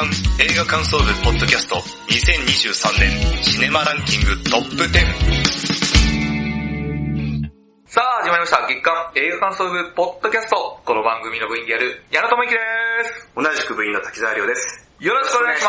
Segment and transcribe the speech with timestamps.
[0.00, 0.08] 刊
[0.40, 1.76] 映画感想部ポッドキャスト
[2.08, 4.96] 2023年シネマランキングトップ10
[7.84, 8.64] さあ、始まりました。
[8.66, 10.80] 月間映画感想部ポッドキャスト。
[10.86, 12.60] この番組の部員である、矢野智之で
[13.12, 13.28] す。
[13.36, 14.88] 同じく部員の滝沢亮です。
[15.00, 15.64] よろしくお願いし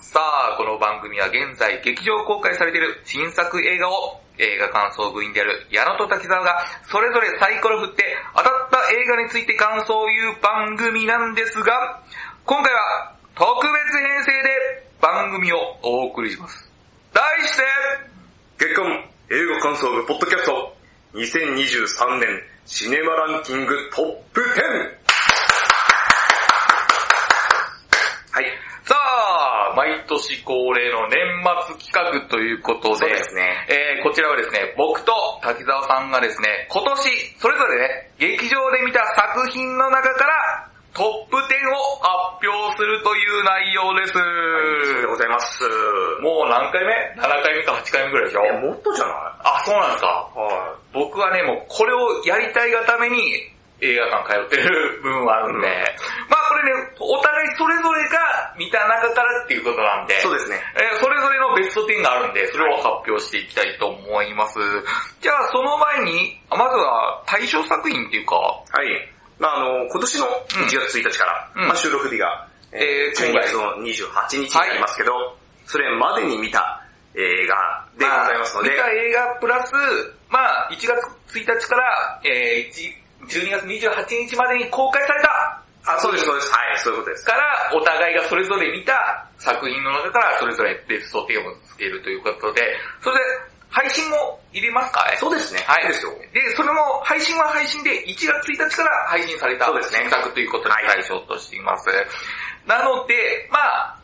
[0.00, 0.08] す。
[0.16, 12.00] さあ、この番組は現在劇場公開されている新作映画を映画感想部員である矢野と滝沢がそれぞれサイコロ振って当たった映画について感想を言う番組なんですが、
[12.46, 16.70] 今回は特別編成で番組をお送りします。
[17.12, 17.62] 題して、
[18.58, 18.86] 月間
[19.28, 20.76] 映画感想部ポッドキャスト
[21.14, 22.28] 2023年
[22.64, 24.44] シネマランキングトップ 10!
[28.30, 28.44] はい。
[28.84, 31.18] さあ、毎年恒例の年
[31.66, 37.02] 末企画ということで、そうですねえー、こちらはですね、僕と滝沢さんがですね、今年、
[37.40, 41.42] それぞれね、劇場で見た作品の中から、トップ10
[41.74, 41.98] を
[42.38, 44.12] 発表するという内容です。
[44.14, 45.58] そうでございます。
[46.22, 48.46] もう何回目 ?7 回目か8回目ぐらいでしょ？
[48.46, 49.14] え、もっとじゃない？
[49.42, 50.06] あ、そうなんですか。
[50.06, 53.18] は僕はね、もうこれをやりたいがために
[53.82, 55.74] 映画館通ってる部分はあるんで、うん
[56.30, 60.22] まあこれね、お互いそれぞれが見た中からっていうことなんで、い。
[60.22, 60.62] そうですね。
[60.78, 64.60] えーそれぞれのベスト10があるんで、それを発表していきたいと思います。
[65.20, 69.10] じゃあその前に、あまずは対象作品っていうか、はい。
[69.38, 71.68] まああの、今年の1月1日から、うん。
[71.68, 73.88] まあ収録日が、えー12月の28
[74.30, 75.12] 日になりますけど、
[75.66, 76.82] それまでに見た
[77.14, 79.72] 映画でございますので、見た映画プラス、
[80.28, 85.62] まあ1月1日から、えー、1 12月28日までに公開された。
[85.86, 86.50] あ、そうです、そうです。
[86.50, 87.24] はい、そういうことです。
[87.26, 92.62] から、お互いがそれぞれ見た作品の中からそれぞれベスト10をつけるということで、
[93.02, 93.22] それで
[93.74, 95.60] 配信も入れますかそうですね。
[95.66, 95.88] はい。
[95.88, 96.14] ですよ。
[96.32, 101.90] で、それも配信は配信で1月1日から配信されたそうですね新作ということで対象としています。
[102.66, 103.14] なので、
[103.50, 103.98] まあ、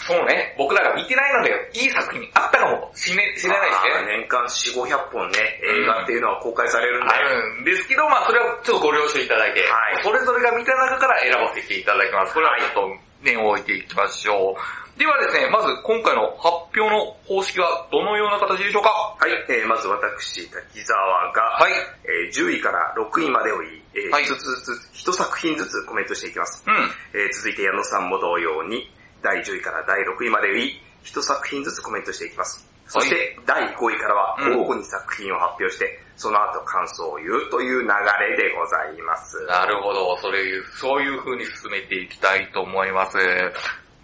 [0.00, 3.60] そうね、僕らが見てないので、いい作品あったかもしれないですまあ
[4.00, 4.20] ね。
[4.20, 12.34] 年間4、500本ね、映画っていうのは公開されるんで、あるんですけど、まあそれはちょっとご了承いただいて、はいそれぞれが見た中から選ばせていただきます。
[12.34, 14.85] これはちょっと念を置いていきましょう。
[14.96, 18.88] ではですね、まず今回の発表の方式はどのような形でしょうか？
[19.20, 21.72] はい、えーまず私、滝沢が、はい。
[22.04, 26.64] えー10位から6位までをい、えーはい一つずつ、一作品ずつコメントしていきます。
[26.66, 26.74] うん。
[27.12, 28.90] えー続いて矢野さんも同様に、
[29.20, 32.64] 第10位から第6位までをい、一作品ずつコメントしていきます。
[32.88, 37.88] そして、第5位からはうん交互に作品を発表して、その後感想を言うという流
[38.32, 39.44] れでございます。
[39.44, 40.40] なるほど、それ、
[40.80, 43.18] そういう風に進めていきたいと思います。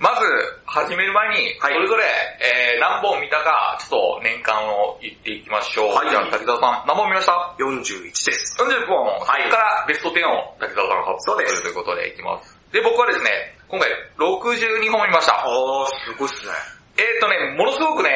[0.02, 0.26] まず、
[0.66, 2.02] 始める前に、そはいれぞれ、
[2.42, 5.94] えー、何本見たか、ちょっと年間を言っていきましょう。
[5.94, 8.58] はいじゃあ、滝沢さん、何本見ました？41です。
[8.58, 12.50] 40本、はいそこからベスト10を滝沢さんが発表するということでいきます。
[12.74, 13.30] で、僕はですね、
[13.70, 13.86] 今回
[14.18, 15.38] 62本見ました。
[15.38, 16.52] あー、すごいっすね。
[16.98, 18.10] えーっとね、ものすごくね、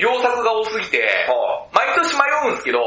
[0.00, 2.80] 良作が多すぎて、は毎年迷うんですけど、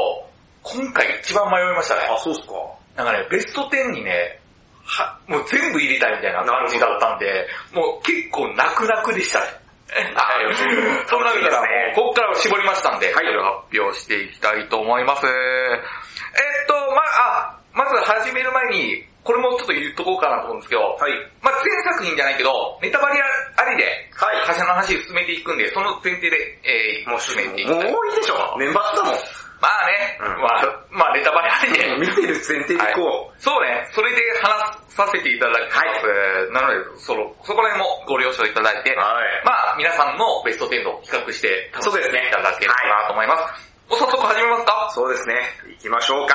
[0.66, 2.10] 今回一番迷いましたね。
[2.10, 2.58] あ、そうっすか。
[2.98, 4.42] なんかね、ベスト10にね、
[4.86, 9.46] は、もう全部入れたいみたいな感じだったんで、もう結構泣く泣くでしたね。
[10.14, 10.54] はい。
[11.06, 15.26] その中からもう、ここから絞りましたんで、はいそれを発表していきたいと思います。
[15.26, 21.12] えっと、ま、あ、まず始める前に、これもちょっと言っとこうかなと思うんですけど、はい。
[21.42, 23.20] まあ、全作品じゃないけど、ネタバレ
[23.56, 27.92] ありで、はい会社の話進めていくんで、その前提で、えー、もう進めていきたい。
[27.92, 28.56] もういいでしょ。
[28.58, 29.45] 年末だもん。
[29.60, 33.40] まあね、うんまあ、まあネタバレありで、見てる前提でいこう。
[33.40, 36.52] そうね、それで話させていただきます。
[36.52, 43.76] なので、その、そこら辺もご了承いただいて、はいまあ、皆さんのベスト10を比較して楽しんそうですねでいただければなと思います。
[43.88, 44.90] お早速始めますか？
[44.92, 45.40] そうですね。
[45.68, 46.34] 行きましょうか。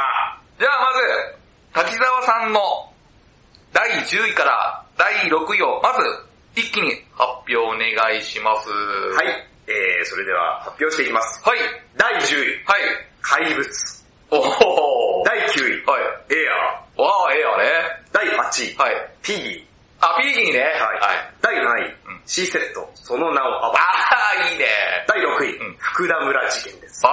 [0.59, 0.93] じゃあ
[1.73, 2.61] まず、滝沢さんの
[3.73, 5.99] 第10位から第6位を、まず、
[6.55, 8.69] 一気に発表お願いします。
[8.69, 9.47] はい。
[9.67, 11.41] えー、それでは発表していきます。
[11.47, 11.59] はい。
[11.95, 12.40] 第10位、はい。
[13.31, 13.63] 怪物。
[14.29, 16.35] おお第9位、はい。
[16.35, 17.01] エアー。
[17.01, 17.63] わあ、ええよね。
[18.11, 18.95] 第8位、はい。
[19.21, 19.63] ピギー。
[20.01, 20.59] あ、ピーギーね。
[20.59, 20.71] はい。
[20.99, 21.33] はい。
[21.41, 23.79] 第7位、うん C セット、その名を暴く。
[23.79, 24.65] あー、いいね。
[25.07, 27.07] 第6位、うん福田村事件です。
[27.07, 27.11] あー。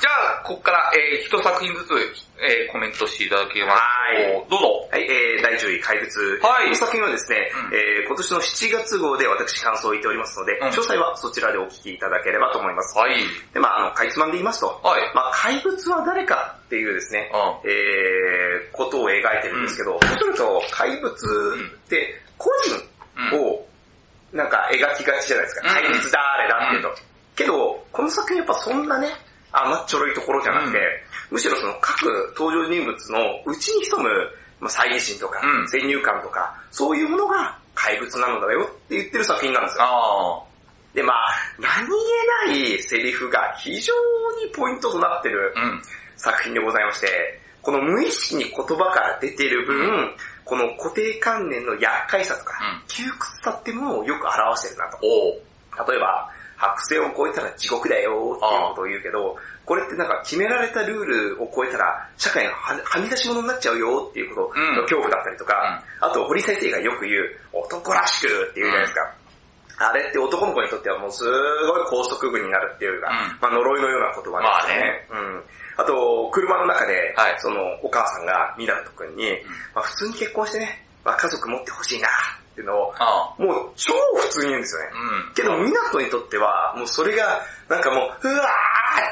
[0.00, 1.90] じゃあ、ここから、えー、一作品ずつ、
[2.38, 4.86] えー、コメントしていただけますはいどうぞ。
[4.94, 6.06] はい、えー、第10位、怪物。
[6.38, 12.96] はいこの作品はですね、うんえー、今年の7月号で私感想を言っておりますので、うん詳細はそちらでお聞きいただければと思います。
[12.96, 13.18] はい。
[13.52, 15.02] で、まああの、かいつまんで言いますと、はい。
[15.14, 22.50] まあ怪物は誰かっていうですね、うえー、ことを描いてるんですけど、そうすると怪物って個
[23.32, 23.66] 人を
[24.32, 25.68] なんか描きがちじゃないですか。
[25.68, 26.94] うん怪物だ、あれだっていうと。
[27.34, 29.08] けど、この作品やっぱそんなね、
[29.56, 30.78] 甘っちょろいところじゃなくて、
[31.30, 32.04] むしろその各
[32.36, 34.08] 登場人物の内に潜む
[34.60, 39.84] まあ、猜疑心とかうん、先入観とか、そういうものが怪物なのだよって言ってる作品なんですよ。
[39.84, 40.42] あ
[40.94, 41.28] で、まあ、
[41.60, 41.90] 何気
[42.48, 43.92] ないセリフが非常
[44.42, 45.52] にポイントとなってる。
[46.16, 50.14] 作品でございまして、この無意識に言葉から出ている分、
[50.44, 55.92] この固定観念の厄介さとか、うん窮屈さってものをよく表してるなと。
[55.92, 61.04] 例えば、白線を越えたら地獄だよっていうことを言うけど、これってなんか決められたルー
[61.36, 69.14] ルを超えたら社会のははみ出し物になっちゃうよっていうことの恐怖だったりとか、あと堀先生がよく言う男らしくって言うじゃないですか。
[69.78, 75.06] あれって男の子にとってはもうすごい高速具になるっていうか、うんまあ呪いのような言葉ですよね。
[75.10, 75.44] うん。
[75.76, 79.32] あと、車の中で、はいそのお母さんがミラト君に、
[79.74, 82.10] まあ普通に結婚してね、まあ家族持ってほしいなっ
[82.56, 82.94] ていうのを。
[83.38, 84.88] もう超普通に言うんですよね。
[85.28, 85.34] うん。
[85.34, 88.48] けど、港にとっては、もうそれが、なんかもう、うわ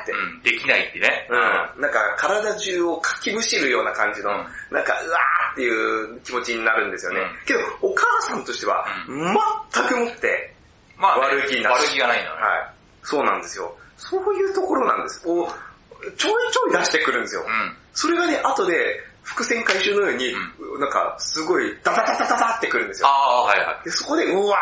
[0.00, 0.42] ーって、うん。
[0.42, 1.28] できないってね。
[1.76, 7.20] うん、なんか体中をかきむしるような感じの、うんなんか、うわーっていう気持ちになるんですよね。
[7.20, 10.54] うんけど、お母さんとしては、全くもって、
[10.96, 12.40] まあね、悪気なし悪気がないんだね。
[12.40, 12.74] はい。
[13.02, 13.76] そうなんですよ。
[13.96, 15.22] そういうところなんです。
[15.22, 17.42] こう、ちょいちょい出してくるんですよ。
[17.42, 17.76] うん。
[17.92, 20.32] それがね、後で、伏線回収のように、
[20.78, 23.08] なんか、すごい、ダダダダダダってくるんですよ。
[23.08, 23.84] ああ、はいはい。
[23.84, 24.56] で、そこで、うわ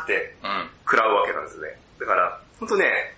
[0.00, 0.70] ーって、うん。
[0.84, 1.68] 食らうわけなんですね。
[2.00, 3.14] だから、ほんとね、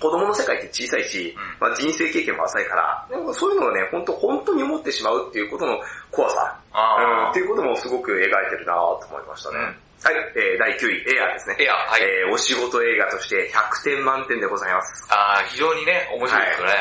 [0.00, 5.78] 子供の世界って小さいし、うんまあ、人生経験も浅いから、でもそういうのをね、本当本当に思ってしまうっていうことの
[6.10, 9.56] 怖さ、うん、あっていうこともすごく描いてるなと思いましたね。
[9.58, 11.66] うんはい、えー、第9位、エアーですね。
[11.66, 15.02] エアーはいえー、お仕事映画として100点満点でございます。
[15.10, 15.42] あ。
[15.42, 16.74] ああ、非常にね、面白いですよね。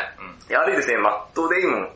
[0.45, 0.54] うん。
[0.54, 1.89] やはりですね、マット・デイモン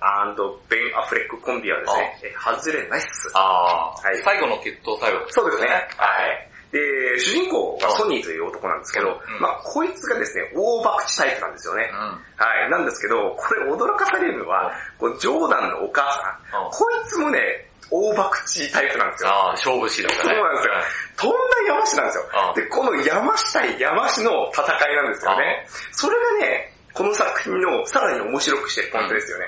[0.74, 3.30] ベン・アフレックコンビはですね、えー外れないっす。
[3.36, 5.70] ああ、はい最後の決闘最後そうですね。
[5.70, 6.50] ははい。
[6.74, 11.92] で、主人公がソニーという男なんですけど、うんまあこいつがですね、大博打タイプなんですよね。
[11.94, 11.98] うん。
[12.42, 12.72] はい。
[12.72, 16.02] なんですけど、これ驚かされるのは、こうジョーダンのお母
[16.50, 19.30] さんこいつもね、大博打タイプなんですよ。
[19.30, 20.36] ああ、勝負師だったね。
[20.36, 20.74] そうなんですよ。
[21.18, 22.56] とんだ山師なんですようん。
[22.56, 25.68] で、この山師対山師の戦いなんですよね。
[25.92, 29.46] それがね、この作品のさらに面白くしてるポイントですよね。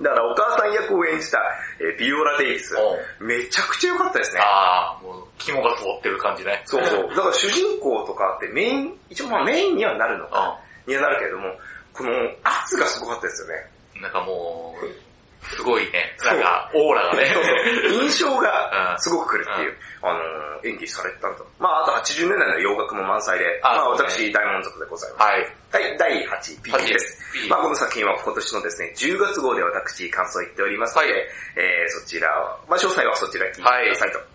[0.00, 1.38] だからお母さん役を演じた、
[1.78, 2.74] えービオラ・デイビス、
[3.20, 4.40] めちゃくちゃ良かったですね。
[4.40, 6.62] ああ、もう、肝が揃ってる感じね。
[6.64, 7.08] そうそう。
[7.10, 11.44] だから主人公とかってメイン、一応まあメインにはなるのか、にはなるけれども、
[11.92, 12.10] この
[12.42, 13.54] 圧がすごかったですよね。
[13.96, 14.02] うん。
[14.02, 14.86] なんかもう、
[15.42, 17.26] すごいね、なんか、オーラがね。
[17.90, 19.00] 印象がうん。
[19.00, 21.44] すごく来るっていう、あのー、演技されてたんだ。
[21.58, 25.22] まああと80年代の洋楽も満載で、あまあ私大満足でございます。
[25.22, 25.40] はい。
[25.72, 27.18] はい、第8位、ピーです。
[27.34, 31.20] P まあこの作品は今年のですね、10月号で私感想言っておりますので、はい。
[31.56, 34.31] えー、そちらを、まあ詳細はそちら聞いてくださいと。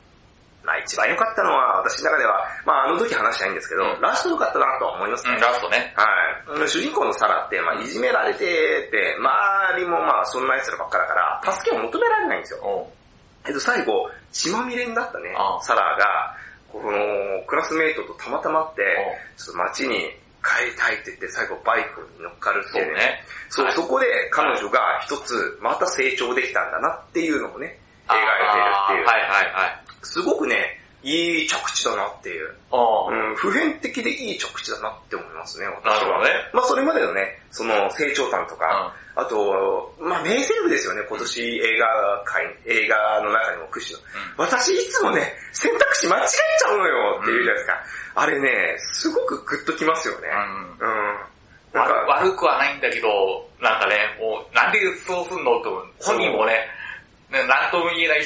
[0.68, 5.36] まあ一番良かったのは、私の中では、まああの時話したいんですけど、うんラスト良かったなとは思いますね。
[5.36, 5.94] うん、ラストね。
[5.96, 6.04] は
[6.60, 6.68] い。
[6.68, 8.44] 主人公のサラって、まあいじめられて
[8.92, 12.92] て、周りもまあそんな奴らばっかだから、助けを求められないんですよ。
[13.48, 15.32] えっと、最後、血まみれになったね
[15.62, 16.36] サラが、
[16.68, 16.92] この、
[17.48, 18.84] クラスメイトとたまたまって
[19.40, 20.12] お、ちょっと街に
[20.44, 23.24] 帰りたいって言って、最後バイクに乗っかるっていうね。
[23.48, 23.72] そうね。
[23.72, 29.06] そこで彼女が一つ、また成長できたんだなっていうのをね、描いてるっていう。
[29.08, 29.87] はいはいはい。
[30.04, 32.54] すごくね、いい着地だなっていう。
[32.72, 35.94] おううん、普遍的でいい着地だなって思いますね、私は。
[35.94, 36.32] なるほどね。
[36.54, 44.10] まあそれまでのね、その成長感とか、あと、まあ名セリフですよね、今年映画界、映画の中でも屈指の。
[44.38, 47.74] 私いつもね、選択肢間違えちゃうのよって言うじゃないですか。
[48.16, 50.28] あれね、すごくグッときますよね。
[50.80, 50.88] うん。
[50.88, 51.38] うん。
[51.74, 53.08] なん悪か、悪くはないんだけど、
[53.62, 56.68] なんかね、もう、なんでそうすんのと、本人もね、
[57.30, 58.22] ねなんとも言えない、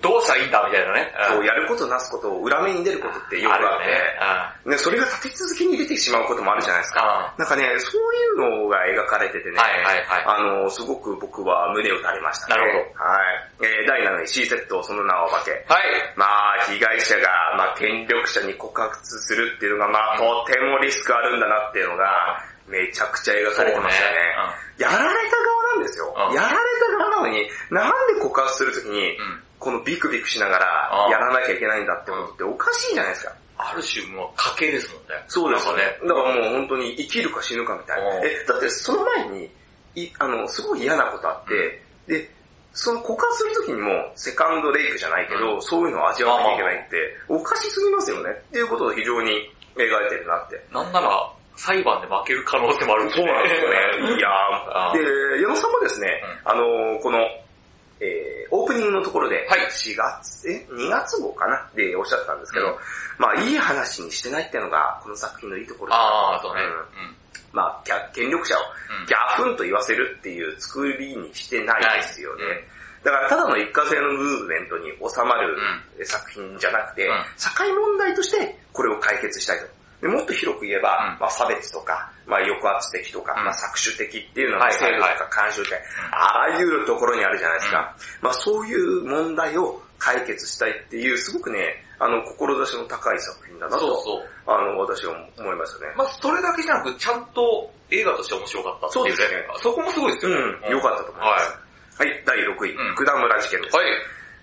[0.00, 1.12] どうしたらいいんだみたいなね。
[1.28, 4.76] こうやることなすことを裏目に出ることってよくあって、ね。
[4.76, 7.04] ね、それが立て続けに出てしまうこともあるじゃないですか。
[7.04, 12.56] あなんかね、そういうのが描かれててね、はいはいはいあの、すごく僕は胸を打たれましたね。
[12.56, 13.04] なるほど。
[13.04, 13.66] はい。
[13.66, 15.50] えー、第7位 C セット、その名はお化け。
[15.50, 15.84] はい。
[16.16, 22.40] まあ、被害者が、まあ、権力者に告発するっていうのが、まあ、とてもリスクあるんだなっていうのが、
[22.70, 24.16] めちゃくちゃ描かれてましたよね。
[24.78, 26.14] やられた側なんですよ。
[26.16, 29.42] うんやられた側なのに、なんで告発するときに、うん。
[29.60, 33.34] このビクビクしながらうんやらなきゃいけないんだってことっておかしいじゃないですか。
[33.58, 35.08] ある種もう家系ですもんね。
[35.28, 35.82] そうですよね。
[36.02, 38.16] だからもう本当に生きるか死ぬかみたいな。
[38.16, 39.50] うんえ、だってその前に、
[39.94, 42.30] いあの、すごい嫌なことあって、で、
[42.72, 46.96] その告発するときにも、セカンドレイクじゃないけど、そういうのを味わわなきゃいけないって、
[47.28, 48.30] おかしすぎますよね。
[48.30, 49.30] っていうことを非常に
[49.76, 50.64] 描いてるなって。
[50.72, 53.76] なんなら、裁判で負ける可能性もあるそうなんですよね。
[54.16, 54.30] いや
[55.36, 57.18] で、矢野さんもですね、あのーこの、
[58.00, 59.60] えー、オープニングのところで、はい。
[59.68, 61.68] 4月、え、2月号かな？
[61.74, 62.74] でおっしゃってたんですけど、うん。
[63.18, 66.62] まあいい話にしてないっていうのが、この作品のいいところだなああ、そうね。
[66.62, 66.66] ん。
[67.52, 68.58] まあ、権権力者を
[69.00, 69.06] うん。
[69.06, 72.44] ギャフンと言わせるっていう作りにしてないですよね。
[73.04, 75.56] だからただの一過性のムーブメントに収まる
[76.04, 77.24] 作品じゃなくて、うん。
[77.36, 79.79] 社会問題としてこれを解決したいと。
[80.00, 85.72] でもっと広く言えば、うんまあ差別とか、まあ抑圧的とか、うんまあ搾取的っていうのがはいはいはい制度とか干渉的、
[86.12, 87.96] ああいうところにあるじゃないですか。
[88.22, 94.28] まあそういう問題を解決したいっていう、すごくね、あの、志の高い作品だなと、そうそう。
[94.46, 95.94] あの、私は思いますよね。
[95.94, 99.12] まあそれだけじゃなく、ちゃんと映画として面白かったっていうね。
[99.12, 100.32] そうですねそこもすごいですよ。
[100.32, 101.58] うん、良かったと思います。
[102.00, 103.76] はい、第6位、うん福田村事件です。
[103.76, 103.86] はい。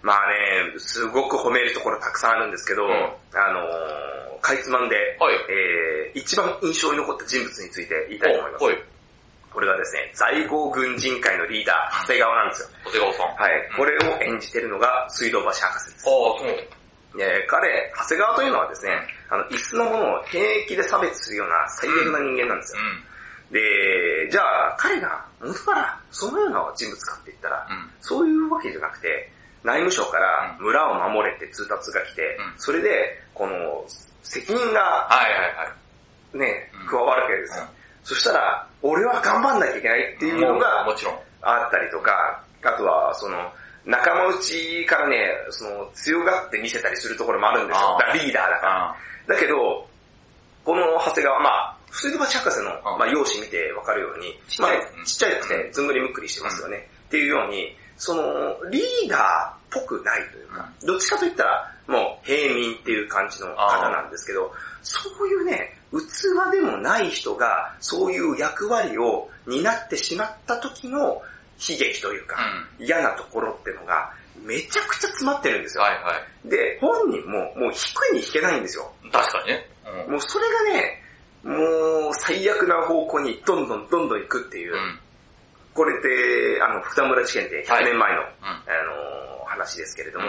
[0.03, 8.65] まあね、すごく褒めるところたくさんあるんですけど、んあのー、かいつまんで、はいえー、一番印象に残った人物について言いたいと思います。
[8.65, 8.77] はい。
[9.53, 12.69] これがですね、在郷軍人会のリーダー、長谷川なんですよ。
[12.85, 13.25] 長谷川さん。
[13.25, 13.69] あはい。
[13.75, 16.05] これを演じてるのが水道橋博士です。
[16.05, 16.77] あ、そう。
[17.19, 18.91] えー彼、長谷川というのはですね、
[19.29, 22.81] あの、椅子のものを平気で差別するような最悪な人間なんですよ。
[22.83, 23.53] うん。
[23.53, 27.89] で、じゃあ、彼が元からそのような人物かって言ったら、うん。
[28.01, 29.31] そういうわけじゃなくて、
[29.67, 33.85] 内務省から村を守れって通達が来て、うんそれで、この、
[34.23, 35.73] 責任がはいはいは
[36.33, 36.37] い。
[36.37, 37.63] ねうん、加わるわけですよ。
[37.63, 41.19] うんそしたら、俺は頑張んなきゃいけないっていうのもがもちろん。
[41.41, 43.35] あったりとか、あとは、その、
[43.85, 47.99] 仲間内からね、その、強がって見せたりするところもあるんですよ。
[48.13, 48.83] リーダーだから。
[48.91, 48.95] あ
[49.27, 49.85] だけど、
[50.63, 56.89] この長谷川、まあ、水道橋博士の、うんまあ、容姿見てわかるように、ちっちゃいまあ、ちっちゃいくて、ずんぐりむっくりしてますよね。
[57.07, 58.23] っていうように、その、
[58.69, 72.35] リーダーっぽくないというか、どっちかといったら、もう平民っていう感じの方なんですけど、そういうね、器でもない人が、そういう役割を担ってしまった時の悲劇というか、
[72.79, 74.11] う嫌なところってのが、
[74.43, 75.83] めちゃくちゃ詰まってるんですよ。
[75.83, 76.13] はいは
[76.45, 76.49] い。
[76.49, 78.91] で、本人ももう引くに引けないんですよ。
[79.11, 79.69] 確かにね。
[80.07, 80.11] うん。
[80.13, 81.03] もうそれがね、
[81.43, 84.73] もう最悪な方向にどんどんどんどん行くっていう。
[84.73, 84.99] うん。
[85.73, 88.27] これって、あの、二村事件って100年前の、うん。
[88.45, 88.57] あ
[89.29, 90.25] の、話ですけれども、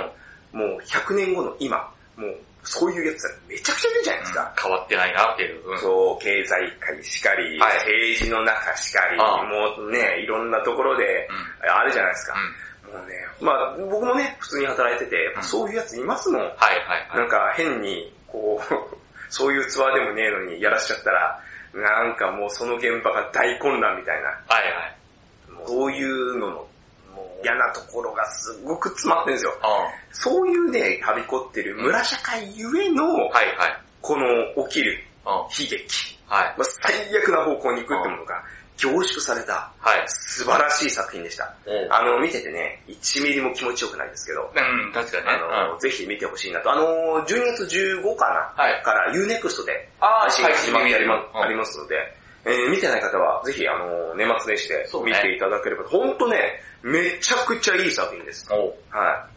[0.53, 4.55] もう100年後の今、もうそういうやつがめちゃくちゃいるじゃないですか。
[4.61, 5.71] 変わってないなっていう。
[5.71, 5.79] うん。
[5.79, 11.29] そう、経済界しかり、はい政治の中しかり、もうね、いろんなところで、
[11.63, 11.71] うん。
[11.71, 12.35] あるじゃないですか。
[12.87, 12.99] うん。
[12.99, 16.43] もうね、まあ僕もね、普通に働いてて、うんそういうやついますもん。
[16.43, 17.19] はいはいはい。
[17.19, 18.75] なんか変に、こう、
[19.31, 21.41] そういうツアーでもねえのにやらしちゃったら、
[21.75, 24.97] なんかもうその現場が大混乱みたいな、はいはい。
[25.67, 26.69] そういうのの、
[27.43, 29.55] 嫌なところがすごく詰まってるんですよ。
[29.63, 29.67] あ
[30.13, 33.83] そういうね、はびこってる村社会ゆえの、はいはい。
[34.01, 35.33] この起きるうん。
[35.33, 36.55] 悲劇、はい。
[36.57, 38.43] まあ、最悪な方向に行くってものが
[38.79, 40.05] 凝縮されたはい。
[40.07, 41.53] 素晴らしい作品でした。
[41.91, 45.33] あの、見ててね、1ミリも気持ちよくないですけど、うん、確かにね。
[45.53, 46.73] あの、ぜひ見てほしいなと。
[46.73, 46.83] あの、
[47.27, 51.97] 12月15かな、はいから Unext であ配信が始まってありまりますので、
[52.47, 58.47] えー見てない方はぜひあの、年末年始で見ていただければ、ほんとね、めちゃくちゃいい作品です。
[58.51, 58.57] は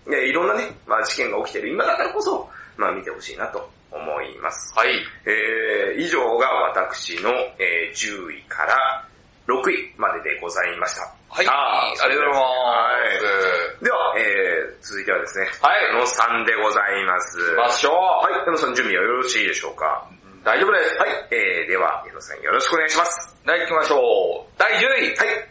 [0.07, 0.09] い。
[0.09, 4.73] でいろんなね、まあ事件が起きてる今だからこそ、まあ見てほしいなと思います。
[4.77, 4.89] はい。
[5.25, 7.29] えー、以上が私の、
[7.59, 9.05] えー10位から
[9.47, 11.01] 6位まででございました。
[11.29, 11.47] はい。
[11.47, 12.49] あーありがとうございま
[13.79, 13.83] す。
[13.85, 17.39] では、えー、続いてはですね、はい矢野さんでございます。
[17.39, 17.93] 行きましょう。
[17.95, 20.07] はい、矢野さん準備はよろしいでしょうか？
[20.43, 20.97] 大丈夫です。
[20.97, 23.35] はい、えー、では、矢野さんよろしくお願いします。
[23.45, 24.51] はい、行きましょう。
[24.57, 24.77] 第10
[25.13, 25.15] 位。
[25.17, 25.47] はい。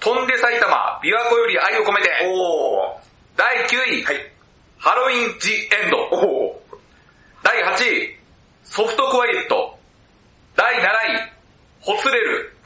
[0.00, 2.10] 飛んで埼玉、琵琶湖より愛を込めて。
[2.26, 3.04] おー。
[3.36, 4.04] 第9位。
[4.04, 4.32] はい。
[4.78, 5.96] ハロウィン・ジ・エンド。
[6.12, 6.76] おー。
[7.42, 8.16] 第8位。
[8.64, 9.78] ソフトクワイエット。
[10.56, 11.32] 第7位。
[11.80, 12.56] ホツレル。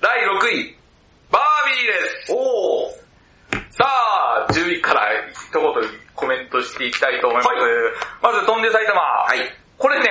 [0.00, 0.76] 第6位。
[1.30, 2.32] バービーです。
[2.32, 3.02] おー。
[3.70, 5.62] さあ、10位から一言
[6.14, 7.48] コメントしていきたいと思います。
[7.48, 7.58] はい
[8.22, 9.00] まず、飛んで埼玉。
[9.00, 9.38] はい。
[9.78, 10.08] これね、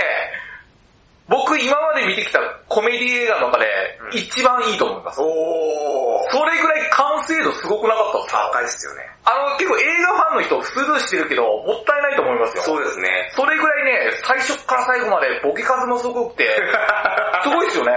[1.32, 3.66] 僕今まで見てきたコメディ映画の中で
[4.12, 5.22] うん一番いいと思います。
[5.22, 6.30] おー。
[6.30, 9.08] それぐらい完成度すごくなかったですか高いですよね。
[9.24, 12.64] あの、結構映画ファンの人スルーしてるけど、もったいないと思いますよ。
[12.64, 13.32] そうですね。
[13.32, 16.44] それぐらいね、最初から最後までボケ数もすごくて、
[17.44, 17.94] すごいですよね。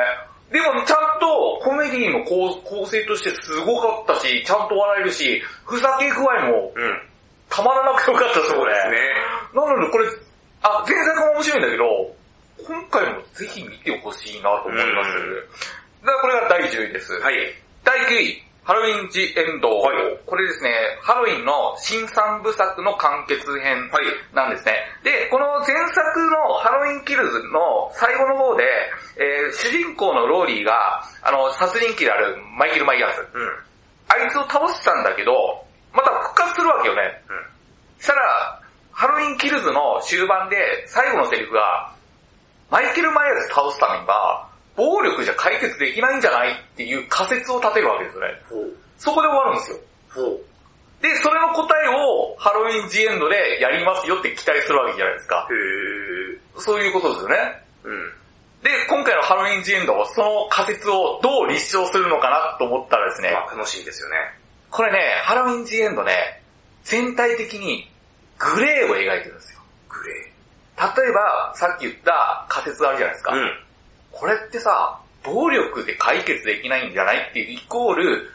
[0.52, 7.02] でもちゃんとコメディの構構成としてすごかったし、ちゃんと笑えるし、ふざけ具合もうん。
[7.50, 8.58] たまらなく良かったですよね。
[8.58, 8.98] そうですね。
[9.54, 10.06] なのでこれ、
[10.62, 11.84] あ、前作も面白いんだけど、
[12.62, 15.10] 今回もぜひ見てほしいなと思います。
[15.10, 15.44] うん
[16.04, 17.14] だからこれが第10位です。
[17.14, 17.34] はい。
[17.82, 19.78] 第9位、ハロウィン・ジ・エンド。
[19.80, 19.96] はい
[20.26, 20.70] これですね、
[21.00, 24.04] ハロウィンの新三部作の完結編はい。
[24.34, 24.74] なんですね。
[25.02, 28.64] で、この前作のハロウィン・キルズの最後の方で、
[29.16, 33.26] えー主人公のローリーが、あの、殺人鬼であるマイケル・マイヤーズ。
[33.32, 33.52] うん。
[34.08, 37.22] あいつを倒したんだけど、また復活するわけよね。
[37.30, 38.02] うん。
[38.02, 38.60] したら、
[38.92, 41.93] ハロウィン・キルズの終盤で最後のセリフが、
[42.74, 48.34] マイケル・マイヤーズ倒すためには、暴力じゃ解決できないんじゃないっていう仮説を立てるわけですよね。
[48.98, 49.78] そこで終わるんですよ。
[51.00, 55.46] で、それの答えをハロウィンジエンドでやりますよって期待するわけじゃないですか。
[55.46, 57.36] へそういうことですよね。
[57.84, 57.88] ー。
[57.88, 58.12] うん。
[58.66, 64.16] で、今回のハロウィンジエンド、その仮説をどう立証するのかなと思ったらですね、まあ楽しみですよね。
[64.70, 66.42] これね、ハロウィンジエンドね、
[66.82, 67.88] 全体的に
[68.40, 69.60] グレーを描いてるんですよ。
[69.88, 70.33] グレ
[70.76, 73.32] 例えば、さっき言った仮説あるじゃないですか。
[73.32, 73.36] ー。
[73.36, 73.50] うん。
[74.10, 78.30] これってさ、暴力で解決できないんじゃないっていうイコール、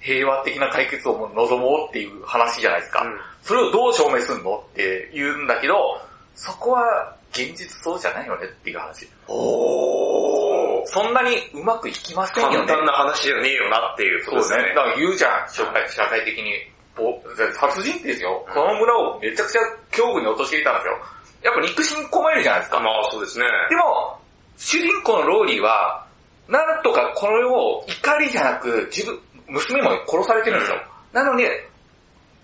[0.00, 3.02] 平和的な解決を望もうっていう話じゃないですか。
[3.02, 6.00] うんそれをどう証明すんのって言うんだけど、
[6.34, 9.06] そこは現実そうじゃないよねっていう話。
[9.28, 10.86] おー。
[10.86, 12.56] そんなにうまくいきませんよね。
[12.66, 14.62] 簡単な話じゃねえよなっていうそうですね。
[14.74, 16.52] だから言うじゃん、社会社会的に。
[16.96, 17.20] ぼ
[17.60, 19.60] 殺人ってですよ、この村をめちゃくちゃ
[19.90, 20.98] 恐怖に陥れたんですよ。
[21.44, 22.80] やっぱ肉親込めるじゃないですか。
[22.80, 23.44] まあそうですね。
[23.68, 24.18] でも、
[24.56, 26.06] 主人公のローリーは、
[26.48, 30.82] なんとかこれを怒りじゃなく、自分、娘も殺されてるんですよ。
[31.12, 31.68] なので、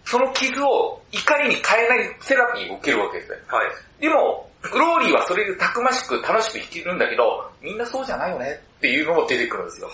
[0.04, 3.38] その傷を怒りに変えないセラピーを受けるわけですよ。
[3.49, 3.66] はい。
[4.00, 9.88] でも、ローリーはそれでたくましく楽しく生きるんだけど、みんなそうじゃないよねっていうのも出てくるんですよ。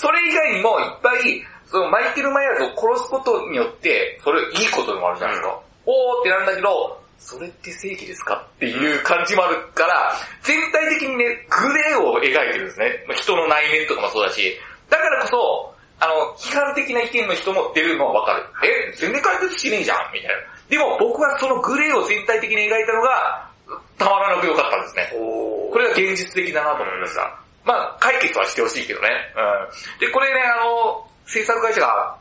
[0.00, 5.60] それ以外にもいっぱい、そのマイケル・マイヤーズを殺すことによって、それいいことでもあるじゃないですか。
[5.86, 13.04] おーってなるんだけど、それって正義ですかっていう感じもあるから、全体的にね、グレーを描いてるんですね。
[13.08, 14.56] まあ人の内面とかもそうだし、
[14.90, 18.44] だからこそ、あの、批判的な意見の人も出るのはわかる。
[18.92, 20.36] え、全然解決しねえじゃんみたいな。
[20.68, 23.50] でも僕はそのグレーを全体的に描いたのが、
[23.98, 25.08] たまらなく良かったんですね。
[25.14, 27.44] これが現実的だなと思いました。
[27.64, 29.08] まあ、解決はしてほしいけどね。
[29.36, 30.00] うん。
[30.00, 32.16] で、これね、あの、制作会社が、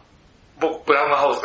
[0.59, 1.41] 僕、ブラムハウス。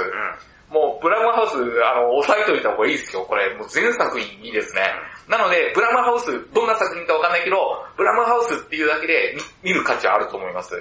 [0.71, 3.25] もう、ブラムハウス、あの、押さえといた方がいいですよ。
[3.25, 4.83] これ、もう全作品いいですね。
[5.27, 7.57] なので、ブラムハウス、どんな作品かわかんないけど、
[7.97, 10.73] ブラムハウスっていうだけで見見る価値はあると思います。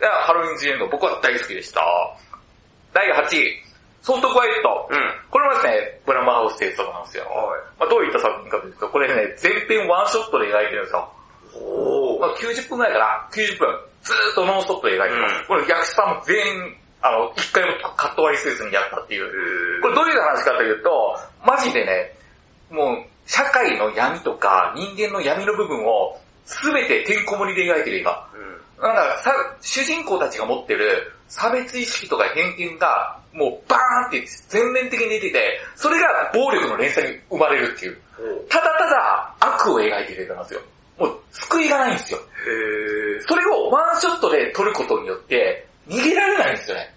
[0.00, 1.82] だから、ハロウィンズエンド、僕は大好きでした。
[2.92, 3.62] 第8位、
[4.02, 4.88] ソフトクワイエット。
[4.90, 5.14] うん。
[5.30, 7.24] これもですね、ブラムハウス制作なんですよ。
[7.24, 7.60] はい。
[7.80, 11.08] まあ、どういった作品かというと、これね、全編ワンショットで描いてるんですよ。
[11.54, 12.20] おー。
[12.20, 13.80] まあ、90分ぐらいかな ?90 分。
[14.02, 15.34] ずーっとノンストップで描いてます。
[15.34, 19.80] うんこれ役者さんも全員、あの、一回もカット割りせずにやったっていう。
[19.82, 22.12] これどういう話かというと、マジでね、
[22.70, 28.28] もう、社会の闇とか人間の闇の部分をすべててんこ盛りで描いてる今。
[28.78, 28.82] うん。
[28.82, 37.98] なんかさ、主人公たちが持ってる差別意識とか偏見が、もうバーンって全面的に出てて、それが暴力の連鎖に生まれるっていう。
[38.48, 40.60] ただただ悪を描いてくれてますよ。
[40.98, 42.20] もう救いがないんですよ。
[42.20, 43.22] へー。
[43.22, 46.94] それをワンショットで撮ることによって、逃げられないんですよね。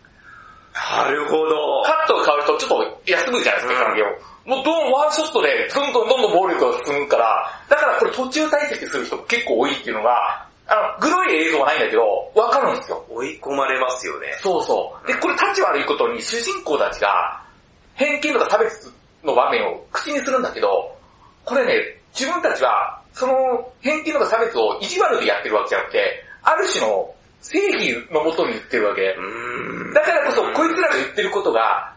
[0.73, 1.83] なるほど。
[1.83, 4.05] カットが変わるとちょっと休むじゃないですか、関係を。
[4.45, 13.03] もうどんワンショットで、どんどんどんどん暴力が進むから、だからこれ途中退席する人結構多いっていうのが、あの、グロい映像はないんだけど、わかるんですよ。
[13.09, 14.27] 追い込まれますよね。
[14.41, 15.07] そうそう。
[15.07, 17.41] で、これ立ち悪いことに主人公たちが、
[17.95, 20.95] 偏見とか差別の場面を口にするんだけど、
[21.43, 21.73] これね、
[22.13, 23.33] 自分たちは、その
[23.81, 29.15] 偏見とか差別を意地悪でやってるわけじゃなくて、ある種の正義のもとに言ってるわけ。
[29.93, 31.93] だからこそ、こいつらが言ってることが、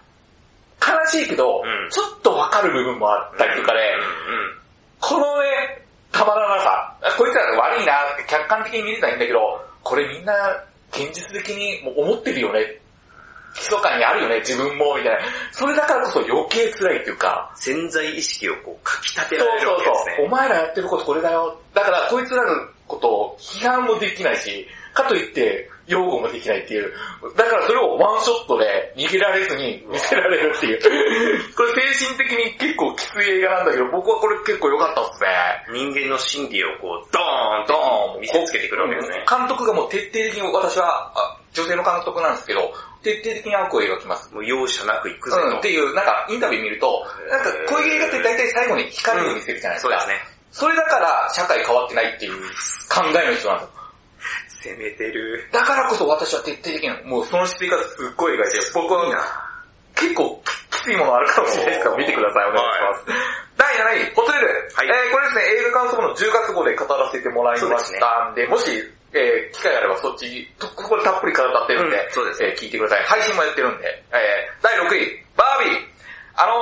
[0.83, 4.63] 悲しいけど、うんちょっとわかる部分もあったりとかで、うん
[5.01, 10.33] このね、たまらなさ、こいつらが悪いなって客観的に見れたらいいんだけど、これみんな
[10.93, 12.83] 現実的にもう思ってるよね。
[13.55, 15.19] 密かにあるよね、自分も、みたいな。
[15.53, 20.15] それだからこそ余計辛いっていうか、潜在意識をこう、かき立てそうられるわそうけですね。
[20.17, 21.61] そう、お前らやってることこれだよ。
[21.75, 26.93] だからこいつらのことを批判もできないし、かといって擁護もできないっていう。
[27.37, 30.79] だからそれをワンショットで逃げられずに見せられるっていう。
[31.55, 35.29] これ精神的に結構きつい映画なんだけど、僕はこれ結構良かったっすね。
[35.71, 39.25] 人間の心理をこう、ドーンドとーン見せつけてくるわけですね。
[39.29, 44.33] 監督がもう徹底的に私は、あ女性の監督なんですけど、徹底的に悪を描きます。
[44.33, 45.63] もう容赦なくいくぜうん、っと。
[45.63, 50.01] ていう、なんかインタビュー見ると、なんかこういう映画って大体最後に光を見せるじゃないですか。
[50.01, 50.33] そうですね。
[50.53, 52.41] それだから社会変わってないっていう
[52.89, 53.82] 考えの人なんですよ。
[54.63, 55.49] 攻めてる。
[55.53, 59.05] だからこそ私は徹底的に、もうその姿勢がすっごい描いて、僕は
[59.95, 61.91] 結構きついものあるかもしれないですか？
[61.91, 62.49] ら見てください。
[62.49, 63.19] お願いします。
[63.57, 64.47] 第7位、ホテル。
[64.75, 68.71] はいえーこれですね、映画感想の10月号で語らせてもらいましたんで、もし、
[69.13, 73.05] えー機会があればそっち、とこれたっぷり語ってるんで、うんそうですえー聞いてください。
[73.05, 73.87] 配信もやってるんで。
[74.13, 75.93] えー第6位、バービー。
[76.35, 76.55] あの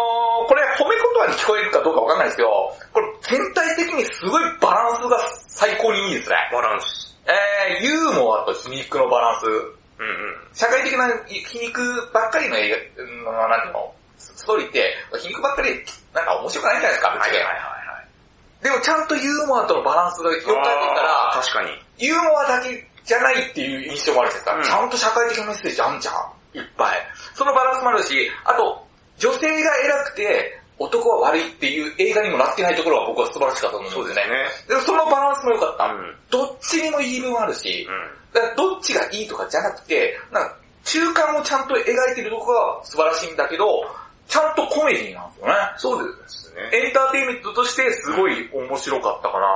[0.44, 2.48] ー、これ褒め言葉に聞こえるかどうかわかんないですけど、
[2.92, 5.16] これ全体的にすごいバランスが
[5.48, 6.36] 最高にいいですね。
[6.52, 7.09] バランス。
[7.26, 9.46] えー、ユーモアと皮肉のバランス。
[9.46, 10.36] うんうん。
[10.54, 15.70] 社会的な皮肉ばっかりの映画、うんなんていうの、ストーリーって、皮肉ばっかり
[16.14, 18.64] なんか面白くないじゃないですか、ぶっちゃけはい。
[18.64, 21.70] でもちゃんとユーモアとのバランスがよく書いてたら、確かに。
[21.98, 24.78] ユーモアだけじゃないっていう印象もあるじゃないですか。
[24.80, 26.58] うんちゃんと社会的なメッセージあんじゃん。
[26.58, 26.98] いっぱい。
[27.34, 28.86] そのバランスもあるし、あと、
[29.18, 34.48] 女性が偉くて、男は悪いっていう映画にもなってないところは僕は素晴らしかったと思うんですよね。
[34.66, 35.84] でそのバランスも良かった。
[35.84, 38.32] うんどっちにも言い分あるし、うん。
[38.32, 43.84] だからどっちがいいとかじゃなくて、なんか中間をちゃんと描いてるとこが素晴らしいんだけど、
[44.26, 45.54] ちゃんとコメディなんですよね。
[45.76, 46.70] そうですね。
[46.72, 49.46] エンターテインメントとしてすごい面白かったかな。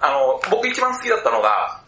[0.00, 1.82] あの、僕一番好きだったのが、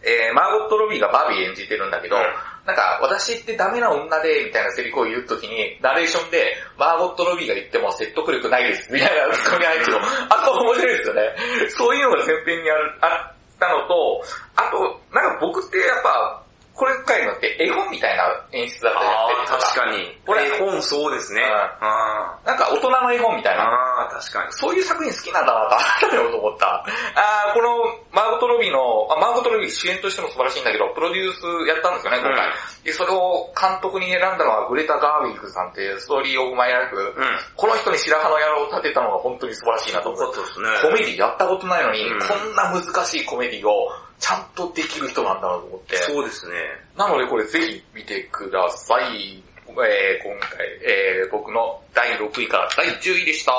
[0.00, 2.22] えー、マーゴット・ロビーがバービー演じてるんだけど、うん
[2.66, 9.98] なんか、私ってダメな女で、みたいなセリフを言うときに、ナレーションで、マーゴット・ロビーが言っても説得力ないです、みたいなツッコミ入っても。
[10.30, 11.36] あ そこ面白いですよね。
[11.70, 14.22] そういうのが前編にあるあったのと、
[14.54, 16.42] あと、なんか僕ってやっぱ、
[16.82, 19.58] これ回のって絵本みたいな演出だったじゃああ、ないですか。
[19.62, 20.18] 確かに。
[20.26, 21.38] これ絵本そうですね。
[21.38, 23.70] うんあなんか大人の絵本みたいあな。
[23.70, 24.50] ああ、確かに。
[24.50, 26.82] そういう作品好きなんだなと改めて思った。
[27.14, 32.50] あーこのマーゴット・ロビーの、あマーゴット・ロビー主演としても素晴らしいんだけど、プロデュースやったんですよね、今回。
[32.82, 36.98] で、それを監督に選んだのはグレタ・ガーウィックさんっていうストーリー・オブ・マイ・ライフ。
[36.98, 37.14] うん。
[37.54, 40.40] この人に白羽の矢を立てたのが本当に素晴らしいなと思って。
[40.40, 43.92] ですコメディやったことないのに、うんこんな難しいコメディを
[44.22, 45.96] ちゃんとできる人なんだなと思って。
[45.96, 46.54] そうですね。
[46.96, 49.42] なのでこれぜひ見てください。
[49.66, 53.52] えー今回、えー僕の第6位から第10位でした。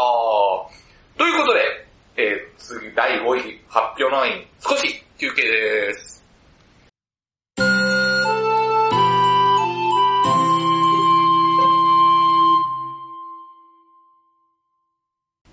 [1.18, 6.23] ということで、えー次第5位発表のイン少し休憩です。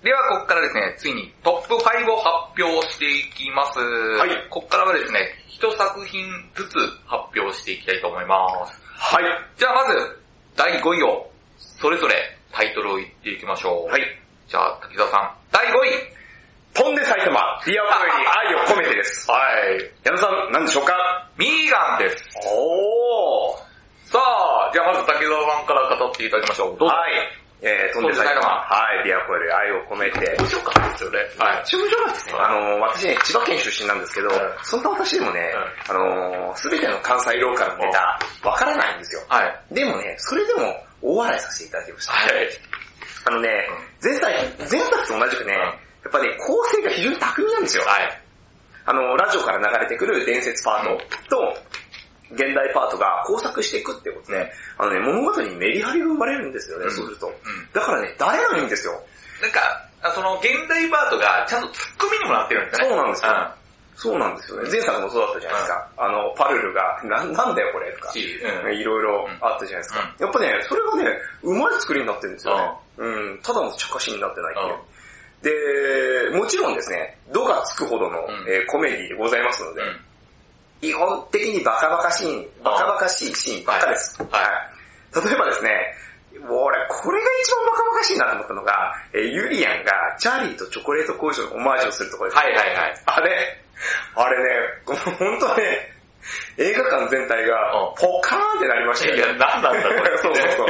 [0.02, 3.78] では、ここからですね、ついにトップ5を発表していきます。
[3.78, 6.74] はいここからはですね、一作品ずつ
[7.06, 8.80] 発表していきたいと思います。
[8.96, 9.24] はい。
[9.58, 10.18] じゃあまず、
[10.56, 12.14] 第5位を、それぞれ
[12.52, 13.92] タイトルを言っていきましょう。
[13.92, 14.02] はい。
[14.48, 15.74] じゃあ、滝沢さん、第5位
[16.72, 19.30] 飛んで埼玉、ディアボーイに 愛を込めてです。
[19.30, 19.90] はい。
[20.04, 21.26] 矢野さん、何でしょうか？
[21.36, 22.24] ミーガンです。
[22.48, 23.58] おー。
[24.04, 26.78] さあ、じゃあまず滝沢さんから語っていただきましょう。
[26.78, 26.94] どうぞ。
[26.94, 27.12] はい。
[27.62, 30.37] えー、飛んで埼玉、はい、ディアボーイに愛を込めて。
[30.40, 31.18] 面白かですよね。
[31.37, 31.64] はい。
[31.66, 32.33] 中上なんですね。
[32.37, 35.53] あの、私ね、千葉県出身なんですけど、うんそんな私でもね、
[35.88, 39.23] あの、すべての関西ローカルのネタ、わからないんですよ。
[39.29, 39.75] はい。
[39.75, 42.12] でもね、それでも大笑いさせていただきました。
[42.12, 42.49] はい。
[43.27, 43.68] あのね、
[44.03, 44.33] 前作、
[44.70, 45.68] 前作と同じくね、や
[46.09, 47.85] っぱね、構成が非常に巧みなんですよ。
[47.85, 48.23] はい。
[48.87, 50.85] あの、ラジオから流れてくる伝説パー
[51.29, 51.57] トと、
[52.33, 57.27] 現代パートが交錯していくってことで、あのね、物語にメリハリが生まれるんですよね、うんそうすると。
[57.27, 57.35] うん。
[57.73, 58.93] だからね、誰がいいんですよ。
[59.43, 59.61] なんか、
[60.03, 62.95] あその現代パートがちゃんとツッコミにもなってるんですよね。
[62.95, 63.61] そうなんですようん。
[64.01, 64.71] そうなんですよね。
[64.71, 65.88] 前作もそうだったじゃないですか。
[65.99, 68.12] あの、パルルが、な、なんだよこれとか。
[68.16, 70.14] いろいろあったじゃないですか。
[70.19, 72.71] やっぱね、それがね、うまい作りになってるんですよね。
[72.99, 76.33] うん、ただの茶化しになってないっていう。
[76.33, 80.01] で、もちろんですね、度がつくほどの、んえーコメディでございますので、うん
[80.81, 84.23] 基本的にバカバカシーン、バカバカしいシーンばっかです。
[84.23, 85.27] はいはい。
[85.29, 85.71] 例えばですね、
[86.49, 92.38] 俺、これが一番バカバカしいなと思ったのが、えーユリアンがチャーリーとチョコレート工場のオマージュをするところです。
[92.38, 93.03] はいはいはい。
[93.07, 93.62] あれ、
[94.16, 94.51] あれね、
[94.87, 95.93] 本当ね、
[96.57, 100.16] 映画館全体がうんポカーンってなりましたよいや、なんなんだこれ。
[100.19, 100.66] そうそうそう。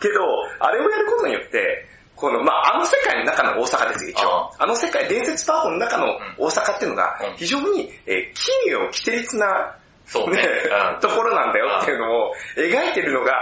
[0.00, 0.20] けど、
[0.58, 4.50] あれをやることによって、この、まああの世界の中の大阪ですよ、一応。
[4.58, 6.06] あの世界、伝説パートの中の
[6.38, 9.76] 大阪っていうのがうん、非常に、えー奇妙、奇烈な、
[10.06, 10.36] そうね。
[10.36, 10.48] ね
[10.94, 13.32] うん、 ところなんだよっていうのを描いてるのが、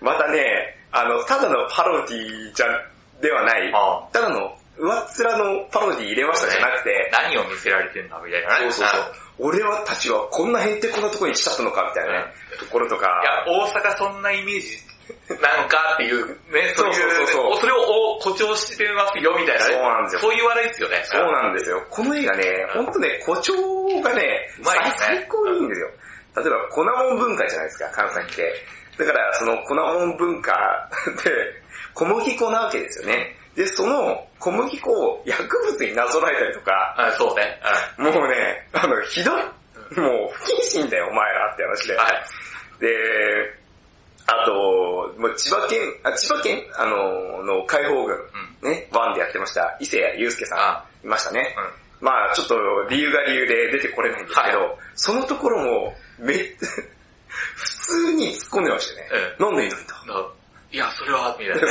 [0.00, 2.66] またね、あの、ただのパロディじゃ、
[3.20, 8.72] ではない、あただの上っ面のパロディ入れましたじゃなくて、何を見せられてんだみたいなね。
[8.72, 9.14] そうそうそう。
[9.38, 13.20] 俺はたちはこんなへんてこなとこに来ちゃったのかみたいなね、ところとか。
[13.22, 14.78] いや、大阪そんなイメージ
[15.40, 19.74] なのかっていう、ね、そういう、そうそれを誇張してますよみたいなね。
[19.74, 21.02] そうなんですよそういう笑いですよね。
[21.04, 21.86] そうなんですよ。
[21.90, 22.44] この映画ね、
[22.74, 25.88] ほんとね、誇張がね、うまいですね最高にいいんですよ。
[26.36, 29.04] 例えば、粉もん文化じゃないですか、関西って。
[29.04, 30.52] だから、その粉もん文化
[31.24, 31.30] で、
[31.94, 33.36] 小麦粉なわけですよね。
[33.54, 37.60] で、その小麦粉を薬物になぞらえたりとか、あそうね。
[37.98, 39.42] もうね、あの、ひどい。
[40.00, 41.96] もう、不謹慎だよ、お前らって話で。
[41.96, 42.22] はい。
[42.80, 42.88] で、
[44.26, 46.62] あと、もう千葉県、あ千葉県？
[46.76, 48.16] あの、の解放軍、
[48.62, 51.54] ね、ワンでやってました、伊勢谷友介さあん、いましたね。
[52.00, 52.06] うん。
[52.06, 52.54] まあちょっと
[52.90, 56.34] 理由が理由で出てこれないんですけど、はそのところも、め、
[57.56, 59.34] 普通に突っ込んでましたよね。
[59.38, 60.26] えなんでいないんだだ
[60.70, 61.60] いや、それは、みたいな。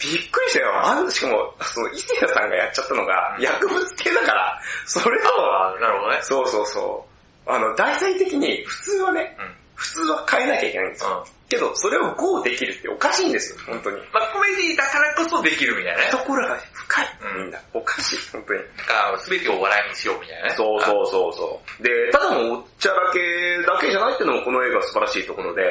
[0.00, 0.84] びっくりしたよ。
[0.84, 6.18] あんしかも、その伊勢谷さんがやっちゃったのが、薬物系だから、それを、ああ、なるほどね。
[6.22, 7.06] そうそうそ
[7.46, 7.50] う。
[7.50, 9.63] あの、題材的に、普通はね、うん。
[9.74, 11.26] 普通は変えなきゃいけないんですよ。
[11.48, 13.98] けど、それを GO できるっておかしいんですよ、本当に。
[14.12, 16.10] まあコメディだからこそできるみたいなね。
[16.10, 17.58] ところが深い、うんみんな。
[17.74, 18.60] おかしい、本当に。
[18.78, 20.54] だから、すべてを笑いにしようみたいなね。
[20.56, 21.82] そうそうそうそう。
[21.82, 23.18] で、ただのおっちゃらけ
[23.66, 25.62] だけじゃないっていうのもこの映画は素晴らしいところで、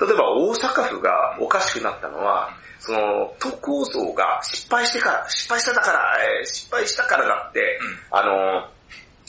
[0.00, 7.78] 例えば大阪府がおかしくなったのは、その、都構想が失敗してから、失敗しただから、えー失敗したからだって、
[8.10, 8.68] あの、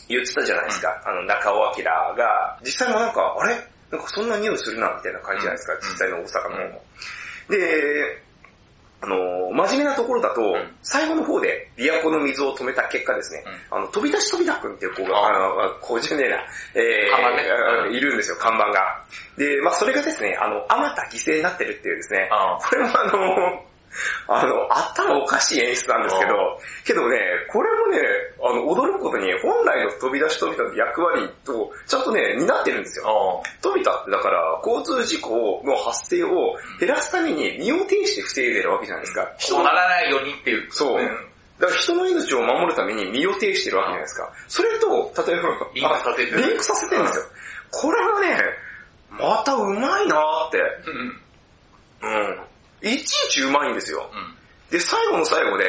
[0.08, 1.02] 言ってたじゃないですか。
[1.06, 1.84] あの、中尾明
[2.16, 3.56] が、実際もなんか、あれ？
[3.92, 5.80] なんかそんな匂いするな、みたいな感じじゃないですか、うん。
[5.82, 6.82] 実際の大阪の。
[7.50, 8.22] で、
[9.02, 9.16] あの、
[9.52, 10.76] 真面目なところだと、ん。
[10.84, 16.38] 最後の方で琵琶湖の水を止めた結果ですね、あの、飛び出し飛びだくんっていう子が、ああの、子じゃねえな、
[16.76, 17.44] え看板ね。
[17.90, 19.04] ーいるんですよ、看板が。
[19.38, 23.69] で、まあそれがですね、あの、あまた犠牲になってるっていうですね、あこれもあの、
[24.28, 27.20] あの、頭おかしい演出なんですけど、けどね、
[27.52, 28.00] これもね、
[28.42, 33.44] あの、驚くことに、本来の飛び出し飛びたの役割と、ちゃんとね、担ってるんですよ。
[33.44, 39.32] あ飛びたってだから、交通事故の発生を減らすために身を挺して防いでるわけじゃないですか。
[39.38, 40.72] そうならないようにっていう。
[40.72, 41.02] そう。
[41.60, 44.32] だから人の命を守るために身を挺してるわけじゃないですか。
[44.48, 47.24] それと、例えば、リンクさせてるあリンクさせてるんですよ。
[47.72, 48.44] これがね、
[49.12, 50.58] またうまいなーって。
[50.88, 51.22] うん。
[52.02, 52.49] うん。
[52.82, 54.10] いちいちうまいんですよ。
[54.14, 54.36] うん。
[54.72, 55.66] で、最後の最後で、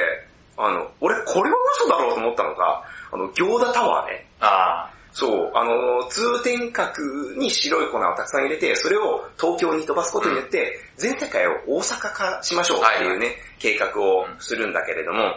[0.56, 4.26] あの、俺これは嘘だろうと思ったのが、あの、行田タワーね。
[4.40, 15.34] あそう、あの、通天閣に白い粉をたくさん入れて、それを東京に飛ばすことによって、全世界を大阪化しましょうっていうね、計画をするんだけれども、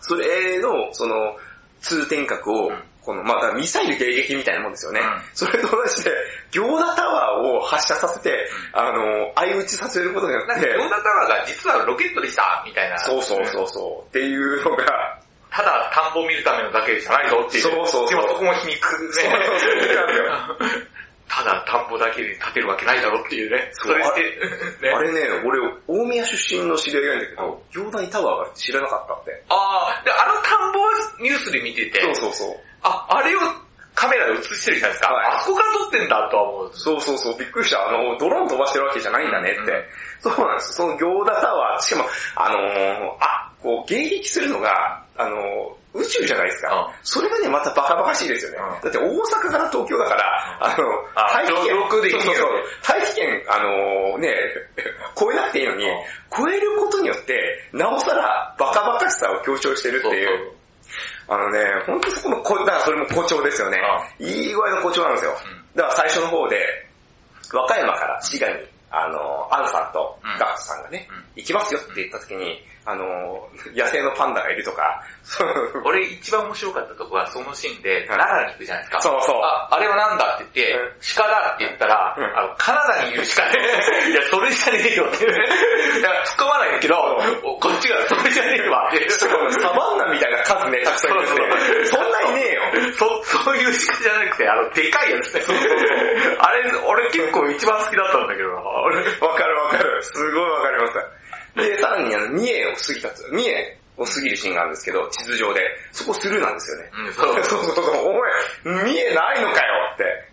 [0.00, 1.36] それの、その、
[1.80, 5.00] 通天閣をうん、この、まあ、ミサイル迎撃みたいなもんですよね。
[5.00, 6.10] うんそれと同じで、
[6.50, 12.98] 行田タワーを発射させて、あの、相打ちさせることによって、ヨーダタワーが実はロケットでした、みたいな。
[13.00, 17.62] そうそうそうそう、っていうのが、ただ田んぼを見るためのだけじゃないぞっていう。
[17.62, 19.12] そうそうそうでもそこも皮肉ね。
[19.12, 20.88] そうそうそう
[21.28, 23.68] ただ田んぼだけで建てるわけないだろっていうね。
[23.74, 24.20] そうして、
[24.82, 24.90] ね。
[24.90, 29.44] あれね、俺、大宮出身の知り合いがいるんだけど、行田にタワーが知らなかったって。
[29.50, 30.82] ああ、で、あの田んぼを
[31.20, 32.56] ニュースで見てて、そうそうそう。
[32.82, 33.40] あ、あれを
[33.98, 35.12] カメラで映してるじゃないですか。
[35.12, 36.70] はいあそこから撮ってんだとは思う。
[36.72, 37.88] そうそうそう、びっくりした。
[37.88, 39.60] あの、ドローン飛ばしてるわけじゃないんだねって。
[39.60, 39.84] うん
[40.20, 40.72] そうなんです。
[40.74, 46.74] その行田タワー、しかも、あのーあ、こう、迎撃するのが、あのー宇宙じゃないですか。
[46.74, 48.58] うんそれがね、またバカバカしいですよね。
[48.58, 50.84] うんだって大阪から東京だから、あの、
[51.14, 51.88] あ大気圏、
[52.82, 54.34] 大気圏、あのーね、
[55.18, 55.98] 超えなくていいのに、うん
[56.30, 60.57] 超えることによって、なおさらバカバカしさを強調してるっていう。
[61.28, 63.78] あのね、本当そこのこ、だからそれも誇張ですよね。
[64.18, 65.32] いい具合の誇張なんですよ。
[65.74, 66.56] だから最初の方で、
[67.52, 73.04] 和歌山から滋賀に、あの、アンさんとうんガッツさんがね、うん行きますよって言った時に、あの、
[73.76, 75.04] 野生のパンダがいるとか、
[75.84, 79.02] 俺一番面白かったとこはそのシーンではい奈良に行くじゃないですか。
[79.02, 83.60] そうそうあ、あれはなんだって言って、うん鹿だって言ったら、うんあの、カナダにいる鹿で、
[84.10, 85.24] いや、それじゃねえよって。
[85.24, 85.28] い
[86.02, 86.96] や、突っ込まないんだけど、
[87.44, 89.10] おこっちがそれじゃねえわって。
[89.10, 92.62] しかもサバンナみたいな数ね、たくさんいるんで、そんなにねえよ。
[92.94, 95.42] そ、そういう鹿じゃなくて、あの、でかいやつね。
[96.40, 98.62] あれ、俺結構一番好きだったんだけどな。
[98.82, 100.02] 俺わかるわかる。
[100.02, 101.68] すごいわかります。
[101.68, 105.60] で、さらにあの、三重を過ぎたつ、三重を過ぎるシーンがあるんですけど、地図上で、
[105.92, 106.90] そこスルーなんですよね。
[107.06, 107.34] うん、そう。
[107.44, 108.08] そうそうそう、
[108.64, 110.28] お前、見えないのかよって。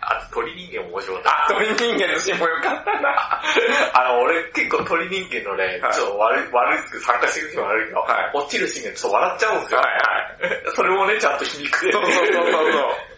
[0.00, 1.44] あと鳥人間も面白かった。
[1.44, 3.42] あ、鳥人間のシーンもよかったな。
[3.92, 9.80] あの、俺結構鳥人間のね、はいちょっと悪い、悪く参加してる人も悪いけど、はい落ちるシーンでちょっと笑っちゃうんですよ。
[9.80, 10.76] はいはい。
[10.76, 11.92] それもね、ちゃんと皮肉で。
[11.92, 13.17] そうそうそうそう。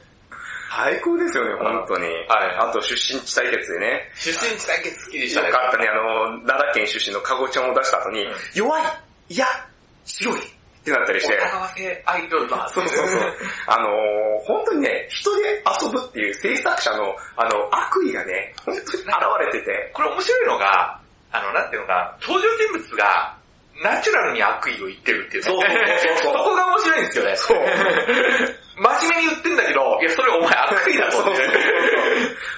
[0.70, 2.06] 最高ですよね、本当に。
[2.06, 4.08] はいあと出身地対決でね。
[4.14, 5.48] 出身地だけ好きでしたね。
[5.48, 8.82] よかったね、あの、奈良県出身のカゴちゃんを出した後に、うん弱い、
[9.30, 9.46] いや、
[10.04, 11.34] 強いってなったりして。
[11.34, 12.68] お互わせアイドルだ。
[12.72, 13.34] そうそうそう。
[13.66, 13.90] あのー、
[14.46, 19.10] 本当にね、人で遊ぶっていう制作者の、あの、悪意がね、本当に現
[19.52, 19.90] れてて。
[19.92, 21.00] これ面白いのが、
[21.32, 23.36] あの、なんていうのかな、登場人物が、
[23.82, 25.50] ナチュラルに悪意を言ってるっていうね。
[25.50, 27.36] そうそうそうそう そこが面白いんですよね。
[27.36, 27.58] そう
[28.80, 31.44] 真面目に言ってんだけど、いや、それお前悪意だぞって。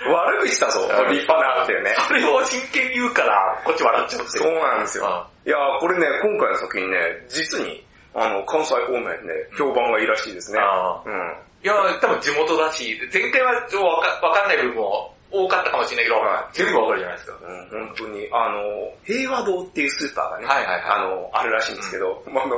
[0.07, 1.91] 悪口だぞ、立派なってね。
[2.07, 5.27] それを真剣に言うから、こっち笑っちゃうってそうなんですよ。
[5.45, 10.61] いやーこれね、今回の作品ね、実に、あの、関西方面で評判がいいらしいですね。
[10.63, 11.13] あうん。
[11.65, 16.57] いや、多分地元だし、前回はちょっとわかわかんない部分も多かったかもしれないけど、はい。
[16.57, 17.39] 全部わかるじゃないですか。
[17.43, 18.61] うん、本当に、あの、
[19.05, 20.83] 平和堂っていうスーパーがね、はいはいはい。
[20.85, 22.57] あの、あるらしいんですけど、まああの、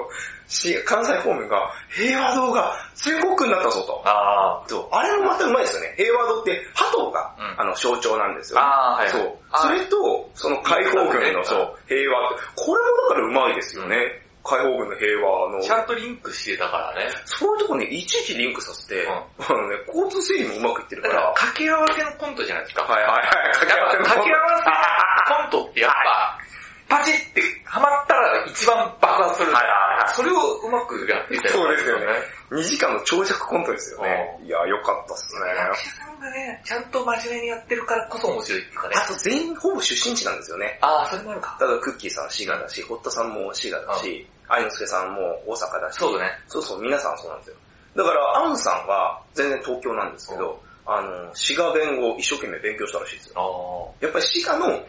[0.48, 4.02] し関西方面が、平和堂が全国区になったぞと。
[4.04, 5.94] あそう、あれもまたうまいですよね。
[5.96, 7.60] 平和堂って、鳩が、うん。
[7.60, 9.38] あの、象徴なんですよ、あーはいそう。
[9.54, 12.30] それと、その解放軍の、そう、平和。
[12.56, 14.23] これもだからうまいですよね。
[14.44, 15.72] 解放軍の平和のあ、ち。
[15.72, 17.10] ゃんとリンクしてたからね。
[17.24, 21.34] そういうとこね、いちいちリンクさせて、うんあのね、交通整理もうまくいってるだから、から。
[21.34, 22.82] 掛け合わせのコントじゃないですか。
[22.84, 23.26] はいはいはい。
[23.56, 26.38] 掛け合わせのコントってやっぱ、
[26.86, 32.06] パチってハマったら一番爆発するから、それをうまくやっていたそうですよね。
[32.52, 34.38] 2時間の長尺コントですよね。
[34.44, 35.40] いや、よかったっすね。
[35.58, 38.94] 役者さんがね、ちゃんと真面目にやってるからこそ面白いっていうかね。
[38.96, 40.78] あと全員ほぼ出身地なんですよね。
[40.82, 41.56] ああ、それもあるか。
[41.58, 45.96] ただクッキーさん滋賀だし、堀田さんも滋賀だし、愛之助さんも大阪だし。
[45.96, 46.30] そうだね。
[46.48, 47.56] そうそう、皆さんそうなんですよ。
[47.96, 53.94] だから、アンさんは全然東京なんですけど、あの、滋賀弁を一生懸命勉強したらしいですよ。
[54.00, 54.84] やっぱり滋賀の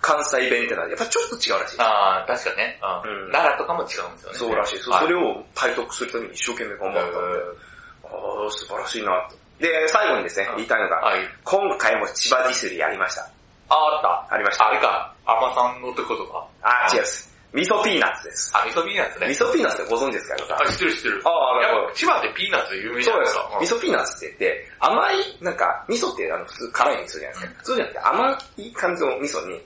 [0.00, 1.80] 関西弁ってのはやっぱちょっと違うらしい。
[1.80, 2.78] ああ、確かね。
[2.82, 3.32] うん。
[3.32, 4.38] 奈良とかも違うんですよね。
[4.38, 4.78] そうらしい。
[4.80, 7.18] それを体得するために一生懸命頑張ったんで、
[8.04, 9.36] ああ、素晴らしいなと。
[9.58, 11.12] で、最後にですね、言いたいのが、
[11.44, 13.22] 今回も千葉ディスリやりました。
[13.68, 14.34] ああ、あった。
[14.34, 14.68] ありました。
[14.68, 16.46] あれか、アマさんのってことか。
[16.62, 17.37] ああ、違います。
[17.52, 18.52] 味噌ピーナッツです。
[18.54, 19.26] あ、味噌ピーナッツね。
[19.28, 21.22] 味噌ピーナッツってご存知ですかあ、知ってる知ってる。
[21.24, 21.94] ああ、なるほど。
[21.94, 23.58] 千葉ってピーナッツ有名じゃないですか。
[23.60, 27.64] 味噌ピーナッツって言って、甘い、なんか、味噌ってあの普通辛い味噌じゃないですか。
[27.64, 29.60] そうじゃなくて甘い感じの味噌に、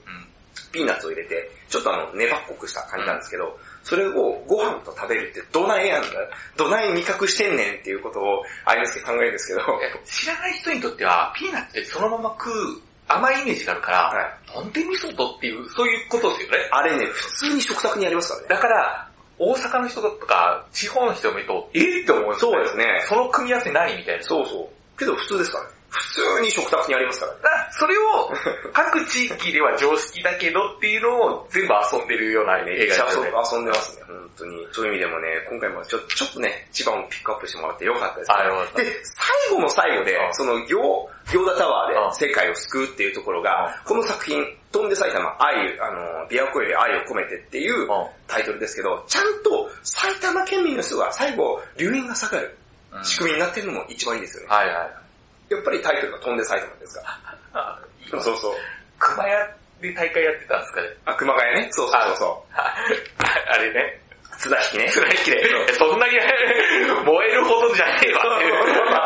[0.71, 4.13] ピーナッツを入れて、ちょっとあの、粘っこくした感じなんですけど、それを
[4.47, 6.07] ご飯と食べるってどないやんだ
[6.55, 9.59] どない味覚してんねんっていうことを、あれですけど考えるんですけど。
[10.05, 16.57] 知らない人にとっては、ピーナッツってそのまま食う甘いイメージがあるから、はい、なんで味噌とっていう、そういうことですよね。
[16.71, 18.47] あれね、普通に食卓にありますからね。
[18.49, 22.57] だから、大阪の人とか、地方の人を見ると、えー、って思うんですよ、ね。
[22.57, 23.05] そうですね。
[23.09, 24.23] その組み合わせ何みたいな。
[24.23, 24.97] そうそう。
[24.97, 25.69] けど普通ですからね。
[25.93, 27.39] 普通に食卓にありますからね。
[27.43, 28.33] だそれを、
[28.73, 33.31] 各地域では常識だけどっていうのを全部遊んでるような映画ですよね。
[33.53, 34.67] 遊んでますね、本当に。
[34.71, 38.37] そういう意味でもね、今回もちょちょっとね、千葉もピックアップしてもらってよかったです、ね。
[38.39, 38.81] あ、よかった。
[38.81, 47.87] で、最後の最後で、その、行、行田タワーで世界を救うっていうところが、この作品、飛んで埼玉、愛、あの、琵琶湖より愛を込めてっていう
[48.27, 52.57] タイトルですけど、ちゃんと埼玉県民の人が最後、留飲が下がる
[53.03, 54.49] 仕組みになってるのも一番いいですよね。
[54.49, 55.03] はいはい。
[55.49, 57.19] やっぱりタイトルが飛んで埼玉ですか？
[57.53, 58.21] ら。
[58.21, 58.53] そうそう。
[58.99, 59.33] 熊谷
[59.81, 60.87] で大会やってたんですかね？
[61.05, 61.67] あ、熊谷ね？
[61.71, 63.99] そうそうそうあれね。
[64.39, 64.89] 津田引きね。
[64.89, 65.73] 津田引きで。
[65.73, 66.13] そんなに
[67.05, 68.23] 燃えるほどじゃねえわ。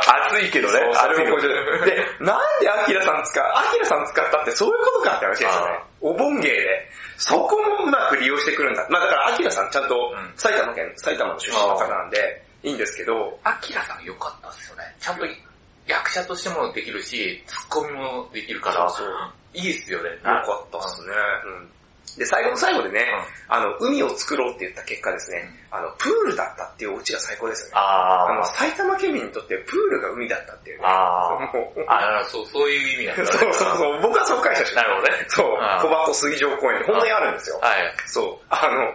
[0.30, 0.80] 熱いけどね。
[0.96, 1.48] あれもで、
[2.20, 5.80] なんでアキラさん使う、アキラさん使ったってそういうことかって話ですよね。
[6.02, 6.88] お盆芸で。
[7.18, 8.86] そこもうまく利用してくるんだ。
[8.90, 13.38] まあだからアキラさんちゃんと埼玉県、埼玉の出身の方なんで、いいんですけど。
[13.44, 14.84] アキラさん良かったですよね。
[15.00, 15.26] ちゃんと
[15.88, 19.08] 役者としてもできるし、ツッコミもできるから、そう
[19.54, 20.10] いいっすよね。
[20.10, 21.14] よかったっすね。
[21.46, 21.78] うん
[22.18, 23.06] で、最後の最後でね、
[23.50, 27.74] うん、あの、海を作ろうって言った結果ですね、あの、プールだったっていうオチが最高ですよね。
[27.76, 30.86] ああの、埼玉県民にとってプールが海だったっていう、ね。
[30.86, 32.26] ああ。
[32.26, 33.30] そう、そういう意味なんだ、ね。
[33.38, 35.26] そうそうそう、僕はそう解釈してなるほどね。
[35.28, 37.60] そう、小箱水上公園本当にあるんですよ。
[37.62, 37.94] はい。
[38.08, 38.94] そう、あの、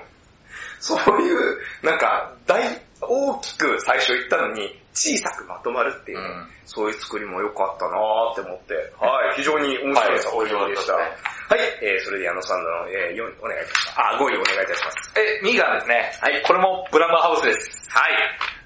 [0.81, 10.93] そういう、なんか、大、大きく最初言ったのに、小さくまとまるっていう、うん、そういう作りも良かったなーって思って、はい、非常に面白い作品でした。
[10.95, 11.11] はい、
[11.49, 14.01] はい、えー、それで矢野さんの、えー、4位お願いいたします。
[14.01, 15.13] あ、5位お願いいたします。
[15.17, 16.13] え、ミーガンですね。
[16.21, 17.89] はい、これもブラマーハウスです。
[17.97, 18.13] はい。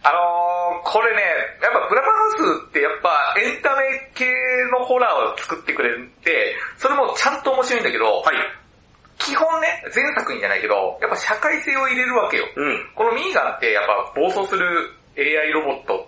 [0.03, 1.23] あのー、これね、
[1.63, 4.27] やっぱブラマーハウスってやっぱエンタメ系
[4.75, 8.37] のホラーを作ってくれて、それもちゃんと面白いんだけど、はい。
[9.19, 12.47] 基本ね、前作品じゃないけど、やっぱ社会性を入れるわけよ。
[12.55, 12.91] うん。
[12.95, 16.06] このミーガンってやっぱ暴走する AI ロボット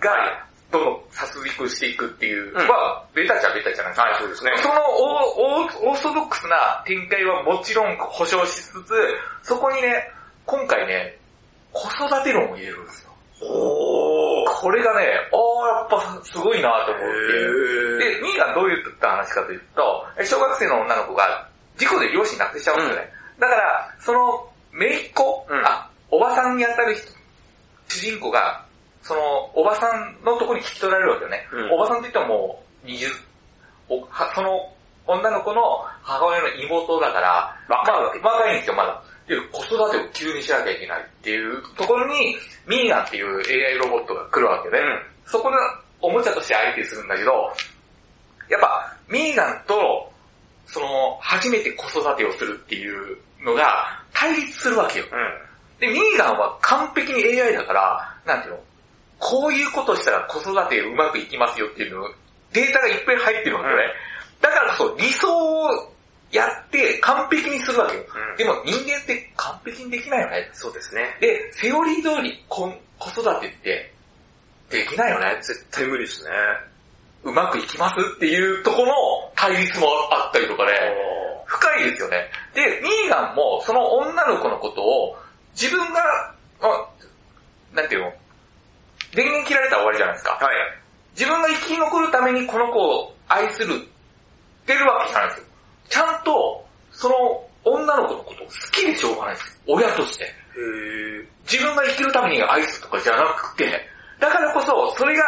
[0.00, 4.02] が、どんどん殺戮していくっていう、うんは、ベタじゃベタじゃないですか。
[4.02, 4.52] はい、そうですね。
[4.58, 8.94] そのオーオーソドックスな展開はもちろん保証しつつ、
[9.42, 10.10] そこにね、
[10.46, 11.18] 今回ね、
[11.72, 13.10] 子育て論を入れるんですよ。
[13.42, 14.50] おー。
[14.60, 17.04] これがね、あーやっぱすごいなと思っ
[18.00, 18.06] て。
[18.06, 23.12] へで、ミーガンどういった話かというと、小学生の女の子が事故で両親亡くしちゃうんですよね。
[23.38, 27.10] だから、その、姪っ子、うんあ、おばさんに当たる人、
[27.88, 28.64] 主人公が、
[29.02, 29.20] その、
[29.54, 31.48] おばさんのところに聞き取られるわけよね。
[31.52, 33.08] うんおばさんって言ってももう、20、
[33.88, 34.72] おはその、
[35.06, 39.02] 女の子の母親の妹だから、若いわけまあ、若いんですよ、まだ。
[39.26, 42.36] で子育てを急にしなきゃいけないっていうところに、
[42.66, 45.56] ミーガンっていう AI ロボットが来るわけで、うんそこで
[46.00, 47.30] おもちゃとして相手するんだけど、
[48.48, 50.12] やっぱ、ミーガンと、
[50.66, 55.04] その、初めて子育てをするっていうのが対立するわけよ。
[55.12, 55.78] うん。
[55.78, 58.60] で、ミーガンは完璧に AI だから、なんていうの、
[59.20, 62.08] こういうことしたら子育てうまくいきますよっていうの、
[62.52, 63.82] データがいっぱい入ってるわけよね。
[64.40, 65.92] だからこそ理想を
[66.32, 68.02] やって完璧にするわけよ。
[68.02, 70.48] うんでも人間って完璧にできないよね。
[70.54, 71.16] そうですね。
[71.20, 72.66] で、セオリー通り子
[73.10, 73.92] 育てって
[74.70, 75.36] できないよね。
[75.42, 76.30] 絶対無理ですね。
[77.22, 80.72] うまくいきますっていうところの対立もあったりとかで、
[81.44, 82.30] 深いですよね。
[82.54, 85.18] で、ミーガンもその女の子のことを
[85.52, 86.00] 自分が、
[86.62, 86.88] あ
[87.74, 88.12] なんていうの？
[89.14, 90.32] 電源切られたら終わりじゃないですか。
[90.32, 90.56] はい。
[91.12, 93.78] 自分が生き残るためにこの子を愛するっ
[94.66, 95.46] てるわけじゃないんですよ。
[95.88, 97.14] ちゃんと、その
[97.64, 99.74] 女の子のことを好きでしょうがないんですよ。
[99.74, 100.26] 親として。
[101.50, 103.80] 自分が生きるために愛すとかじゃなくて、
[104.18, 105.24] だからこそ、それが、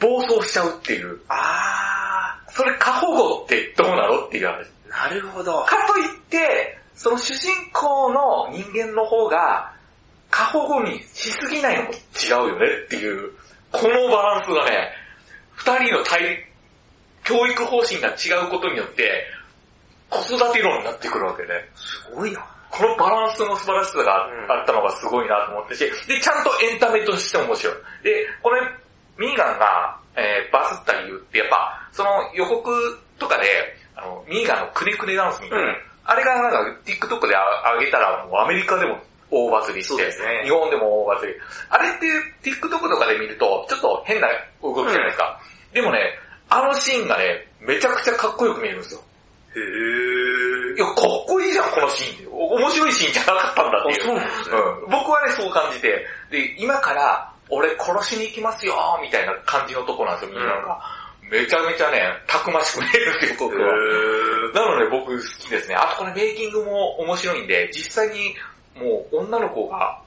[0.00, 1.18] 暴走しちゃうっていう。
[1.28, 4.66] あそれ過保護ってどうなのっていう話。
[4.88, 5.64] ー、なるほど。
[5.64, 9.72] かといって、その主人公の人間の方が、
[10.30, 11.84] 過保護にしすぎないの？
[11.84, 13.32] も違うよねっていう、
[13.72, 14.90] このバランスがね、
[15.54, 16.44] 二人の対、
[17.24, 19.24] 教育方針が違うことによって、
[20.10, 21.48] 子育て論になってくるわけね。
[21.74, 22.44] すごいな。
[22.70, 27.74] このバランスの素晴らしさがうんあったのがすごいなと思ってし、で、ちゃんとエンタメとして面白い。
[28.04, 28.60] で、これ、
[29.18, 33.44] ミーガンが、えーバズった理由ってやっぱ、その予告とかで、
[33.96, 35.76] あの、ミーガンのくねくねダンスみたいな、うん
[36.10, 38.98] あれがなんか TikTok であ上げたらもうアメリカでも
[39.30, 41.34] 大バズりして、ね日本でも大バズり。
[41.70, 42.06] あれって
[42.50, 44.28] TikTok とかで見ると、ちょっと変な
[44.62, 45.40] 動きじゃないですか。
[45.72, 45.98] でもね、
[46.48, 49.00] あのシーンがね、めちゃくちゃかっこよく見えるんですよ。
[49.54, 50.76] へー。
[50.76, 50.94] いや、かっ
[51.26, 52.26] こいいじゃん、このシーンって。
[52.30, 54.12] お面白いシーンじゃなかったんだっていう。
[54.12, 54.90] うなんですねうん。
[54.90, 56.06] 僕はね、そう感じて。
[56.30, 60.80] で、今から、俺殺しに行きますよみたいな感じのとこなんですよ、みんなが。
[61.30, 63.68] めちゃめちゃね、たくましく見えるんですよ、僕は。
[63.68, 65.74] へなので僕好きですね。
[65.74, 68.34] あとこれメイキングも面白いんで、実際に
[68.78, 70.00] もう女の子が、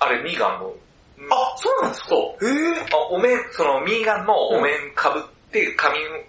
[0.00, 0.74] あれ、ミーガンの、
[1.30, 2.08] あ、そうなんですか？
[2.08, 2.46] そう。
[2.46, 2.84] へー。
[2.92, 5.22] あお面、そのミーガンのお面かぶっ
[5.52, 6.24] て髪面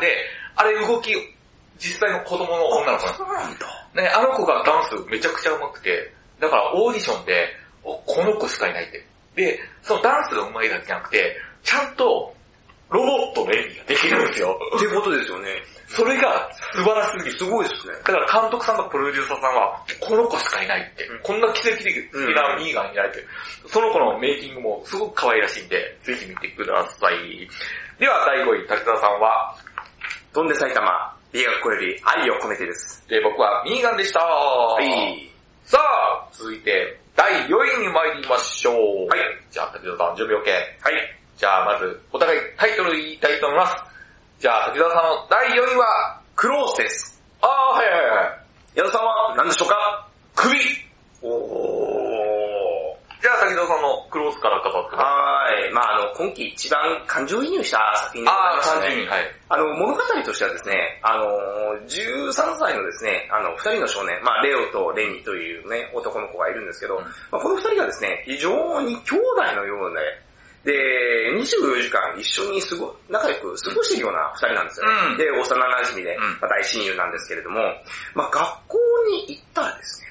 [0.00, 0.16] で、
[0.54, 1.12] あれ動き、
[1.78, 3.66] 実際の子供の女の子なんですそうなんだ。
[3.94, 7.48] ね、あの子がダンスめちゃくちゃ上手くて、だからオーディションで、
[7.84, 9.04] おこの子しかいないって。
[9.34, 12.34] で、そのダンスが上手いだけじゃなくて、ちゃんと
[12.90, 14.58] ロボットの演技ができるんですよ。
[14.76, 15.48] ってことですよね。
[15.88, 17.38] それが素晴らしすぎる。
[17.38, 17.94] すごいですね。
[18.04, 21.96] だから監督さんとプロデューサーさんは、この子しかいないって、うんこんな奇跡的
[22.34, 23.24] なミーガンになれて、
[23.66, 27.48] その子のメイキングもすごく可愛らしいんで、ぜひ見てください。
[27.98, 29.54] では第5位、滝沢さんは、
[30.32, 33.04] 飛んで埼玉、美学校より愛を込めてです。
[33.08, 34.20] で僕はミーガンでした。
[34.20, 35.30] ははい。
[35.64, 39.08] さあ、続いて、第4位に参りましょう。
[39.08, 39.20] はい。
[39.50, 40.48] じゃあ、滝沢さん、準備 OK。
[40.48, 41.17] はい。
[41.38, 43.76] じゃあ、まず、お互いタイトル言いたいと思います。
[44.40, 47.22] じゃあ、滝沢さんの第4位は、クロースです。
[47.40, 48.38] あー、はいはいはい。
[48.74, 50.08] 矢田さんは何でしょうか？
[50.34, 50.58] 首
[51.22, 53.22] おー。
[53.22, 54.98] じゃあ、滝沢さんのクロースから語ってます。
[54.98, 55.72] はーい。
[55.72, 58.86] まああの、今季一番感情移入した作品でございましたね。
[58.86, 59.34] 30人、はい。
[59.48, 61.24] あの、物語としてはですね、あの、
[61.86, 70.00] 13歳のですね、あの、二人の少年、まあ、レオとレニというね、男の子がいるんですけど、うんまあ、この二人がですね、非常に兄弟のようで、
[70.64, 70.72] で、
[71.38, 74.92] 24時間一緒に過ご、仲良く過ごしているような二人なんですよね。
[75.12, 75.16] うん。
[75.16, 76.22] で、幼馴染で、うん。
[76.40, 77.60] まあ、大親友なんですけれども、
[78.14, 78.78] まあ、学校
[79.08, 80.08] に行ったらですね、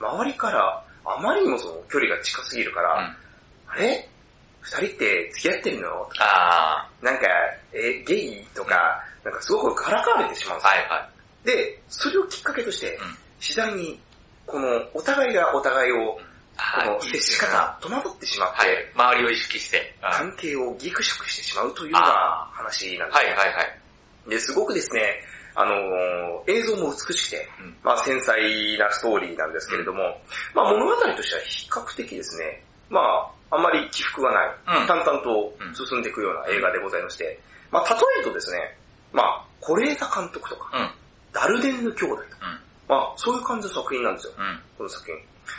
[0.00, 3.16] 周りからあまりにもその距離が近すぎるから、うん。
[3.70, 4.08] あれ？
[4.60, 6.08] 二人って付き合ってるの？
[6.20, 7.26] あなんか、
[7.72, 8.44] え、ゲイ？
[8.54, 10.70] とか、なんかすごくからかわれてしまうんー、ですよ。
[10.70, 11.08] はいは
[11.44, 11.46] い。
[11.46, 13.16] で、それをきっかけとして、うん。
[13.40, 14.00] 次第に、
[14.46, 16.18] この、お互いがお互いを、
[16.58, 18.68] この、接し方、戸惑ってしまって、はい。
[18.94, 19.94] 周りを意識して。
[20.02, 24.30] うん関係をギクシャクしてしまうというような話なんですよはいはいはい。
[24.30, 25.00] で、すごくですね、
[25.54, 28.38] あのー映像も美しくて、うんまあ繊細
[28.78, 30.02] なストーリーなんですけれども、
[30.54, 37.38] まあ物語としては比較的ですね、まあ、あんまり起伏がない、うん淡々と進んでいくような映画でございまして、
[37.70, 38.58] まあ例えるとですね、
[39.12, 40.90] まあ、是枝監督とか、うん。
[41.32, 42.60] ダルデンヌ兄弟とか、うん。
[42.88, 44.60] まあそういう感じの作品なんですよ、うん。
[44.78, 45.16] この作品。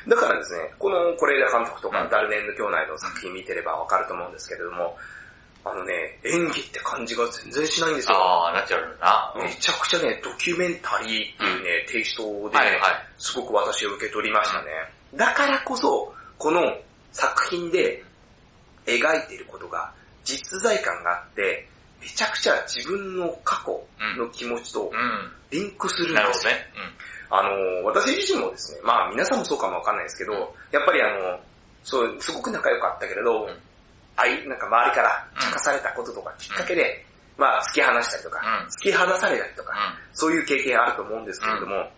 [0.07, 4.97] だからですね、この是枝監督とか、うんダルデンヌ兄弟の作品見てればわかると思うんですけれども、
[5.65, 8.15] あのね、演技って感じが全然しないんですよ。
[8.17, 9.33] あー、ナチュラルな。
[9.35, 13.05] めちゃくちゃね、ドキュメンタリーっていうね、テイストで、はいはい。
[13.17, 14.67] すごく私は受け取りましたね。
[15.15, 16.61] だからこそ、この
[17.11, 18.03] 作品で
[18.85, 19.91] 描いていることが
[20.23, 21.67] 実在感があって、
[22.01, 23.83] めちゃくちゃ自分の過去
[24.17, 24.91] の気持ちとう
[25.51, 26.11] リンクするん。
[26.11, 26.21] んですよ。
[26.21, 26.55] なるほどね。
[27.31, 31.39] あの、私自身もですね、まあ皆さんもそうかもわかんないですけど、やっぱりあの、
[31.83, 33.57] そう、すごく仲良かったけれど、うん
[34.15, 37.05] あい、なんか周りから茶化されたこととかきっかけで、
[37.37, 40.17] まあ突き放したりとか、うん突き放されたりとか、うん。
[40.17, 41.89] そういう経験あると思うんですけれども、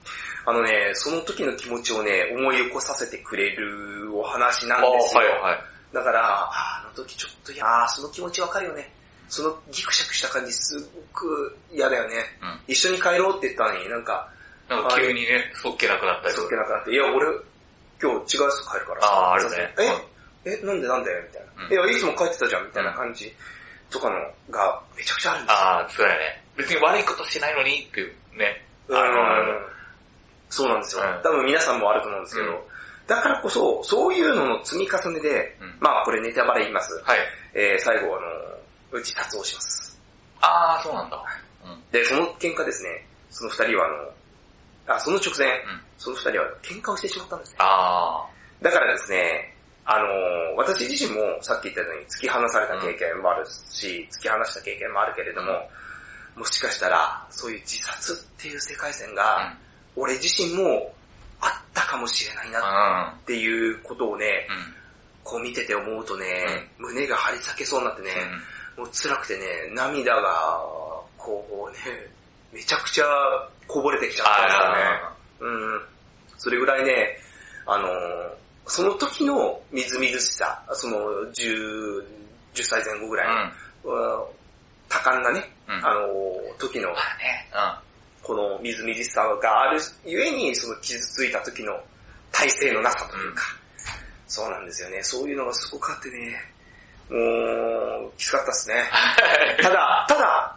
[0.45, 5.21] あのね、その時の気持ちをね、思い起こさせてくれるお話なんですよ。
[5.21, 5.63] はいはい。
[5.93, 8.91] だから、あの時ちょっと、いやーその気持ちわかるよね。
[9.31, 12.15] そのギクシャクした感じすごく嫌だよね。
[12.41, 12.59] うん。
[12.67, 14.27] 一緒に帰ろうって言ったのになんか、
[14.67, 16.47] なんか急にね、そっけなくなったりそとか。
[16.47, 17.25] っけなくなって、いや俺、
[18.03, 19.75] 今日違うやつ帰るからあーあるね
[20.43, 23.31] え、え、なんでなんでみたいな、うんいや、いつも帰ってたじゃんみたいな感じ
[23.89, 24.15] とかの
[24.51, 25.57] がめちゃくちゃあるんですよ。
[25.59, 26.43] あー、そうやね。
[26.57, 28.65] 別に悪いことしてないのにっていうね。
[28.89, 29.71] うんあの
[30.49, 32.59] そうなんですよ、うん多分皆さんもあると思うんですけど、うん
[33.07, 36.93] だからこそ、そういうのの積み重ねで、うんまあこれネタバレ言います。
[37.03, 37.19] はい。
[37.53, 38.25] えー、最後あの、
[38.91, 39.99] うち達をします。
[40.41, 41.23] あー、そうなんだ。
[41.65, 41.81] うん。
[41.91, 45.61] で、その喧嘩ですね、その二人はあの、あ、その直前、ん。
[45.97, 47.57] その二人は喧嘩をしてしまったんですね。
[47.59, 48.25] あ
[48.61, 55.51] だからですね、あのー私自身もさっき言ったように突き放された経験もあるし、突き放した経験もあるけれども、
[56.35, 59.53] もしかしたら、そういう自殺っていう世界線が、
[59.95, 60.93] 俺自身も
[61.39, 64.47] あったかもしれないなっていうことをね、
[65.23, 66.25] こう見てて思うとね、
[66.77, 68.09] 胸が張り裂けそうになってね、
[68.77, 70.59] もう辛くてね、涙が、
[71.17, 71.77] こうね、
[72.51, 73.05] めちゃくちゃ
[73.67, 75.61] こぼれてきちゃったんですよね。
[75.63, 75.81] うん。
[76.37, 77.17] それぐらいね、
[77.65, 80.97] あのーその時のみずみずしさ、その
[81.33, 82.05] 10、
[82.53, 84.23] 10歳前後ぐらいの、うん
[84.87, 86.95] 多感なね、うんあのー時の、ね。
[88.21, 91.73] このみずみずしさがあるゆえに、その傷ついた時の
[92.31, 93.43] 体勢のなさというか、
[94.27, 95.01] そうなんですよね。
[95.03, 96.35] そういうのがすごくあってね、
[97.11, 98.75] もう、きつかったですね。
[99.61, 100.55] ただ、ただ、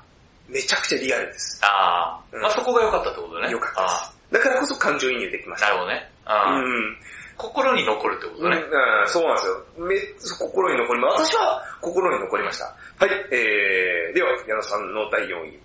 [0.48, 1.60] めちゃくちゃリアルです。
[1.64, 2.20] ああ。
[2.32, 3.50] うんまあそこが良かったってことね。
[3.50, 4.14] よかったであす。
[4.30, 5.66] だからこそ感情移入できまあした。
[5.68, 6.10] なるほどね。
[6.26, 6.96] ううんん。
[7.36, 8.58] 心に残るってことうん、ね。
[8.58, 9.64] うんそうなんですよ。
[9.78, 9.96] め
[10.38, 11.26] 心に残ります。
[11.26, 12.64] 私は心に残りました。
[12.64, 15.58] はい、えー、では、矢野さんの第4位、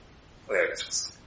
[0.50, 1.19] お願いいたします。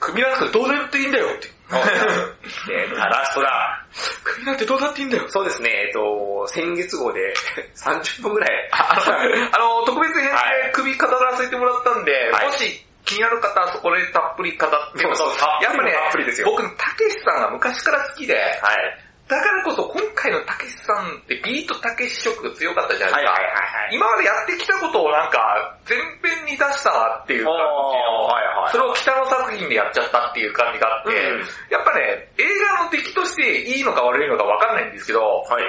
[0.00, 1.48] 首なんかどうだっていいんだよって。
[1.68, 3.86] えー、ラストだ。
[4.24, 5.24] 首なんてどうだっていいんだよ。
[5.28, 7.34] そうですね、えっと、先月号で
[7.76, 19.08] 30分ぐらい、あの、特別編はで首語らせてもらったんで、はいもし気になる方はそこでたっぷり語ってそうそうたっぷりやっぱねたっぷりです、よ僕、たけしさんが昔から好きで、はい。
[19.28, 23.32] だからこそ今回のたけしさんってビートたけし色が強かったじゃないですか。
[23.32, 23.94] はいはいはいはい。
[23.96, 26.17] 今までやってきたことをなんか、前編
[26.50, 28.72] に出したなっていう感じの、はいはい。
[28.72, 32.44] それを北野作品でやっちゃったっていう感じがあって、うんやっぱね、映
[32.76, 35.64] 画の出来としていいのか悪いのかわかんないんですけど、はい。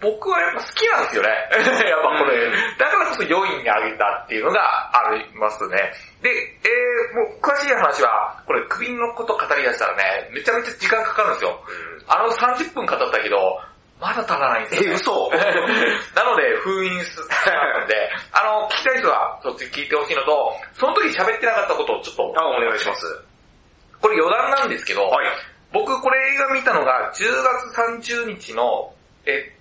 [0.00, 1.28] 僕はやっぱ好きなんですよね。
[1.88, 4.60] やっぱこれ、うんだからこそ4位に上げたっていうのが
[4.92, 5.92] ありますね。
[6.22, 11.60] で、えー、もう詳しい話は、これ首のこと語り出したらね、めちゃめちゃ時間かかるんですよ。
[12.08, 13.60] あの30分語ったけど、
[14.00, 15.30] まだ足らないんですよ、え、嘘
[16.16, 17.26] なので、封印する
[17.80, 23.24] ので、 あの、聞きたい人はそっち聞いてほしいのと、その時喋ってなかったことをちょっと、あ、お願いします。
[24.00, 25.26] これ余談なんですけど、はい。
[25.72, 28.92] 僕これ映画見たのが10月30日の、
[29.26, 29.52] え、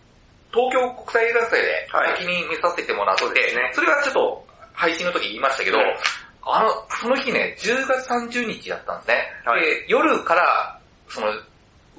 [0.52, 5.84] 東京国際映画祭ではい先に見させてもらって、そうですねそれはちょっと配信の時言いましたけど、うん
[6.52, 9.16] あの、その日ね、10月30日だったんですね。
[9.46, 11.28] はいで、夜から、その、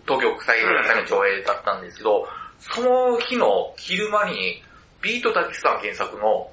[0.07, 2.27] 東京国際映画祭の上映だったんですけど、
[2.59, 4.63] その日の昼間に、
[5.01, 6.51] ビートたけしさん原作の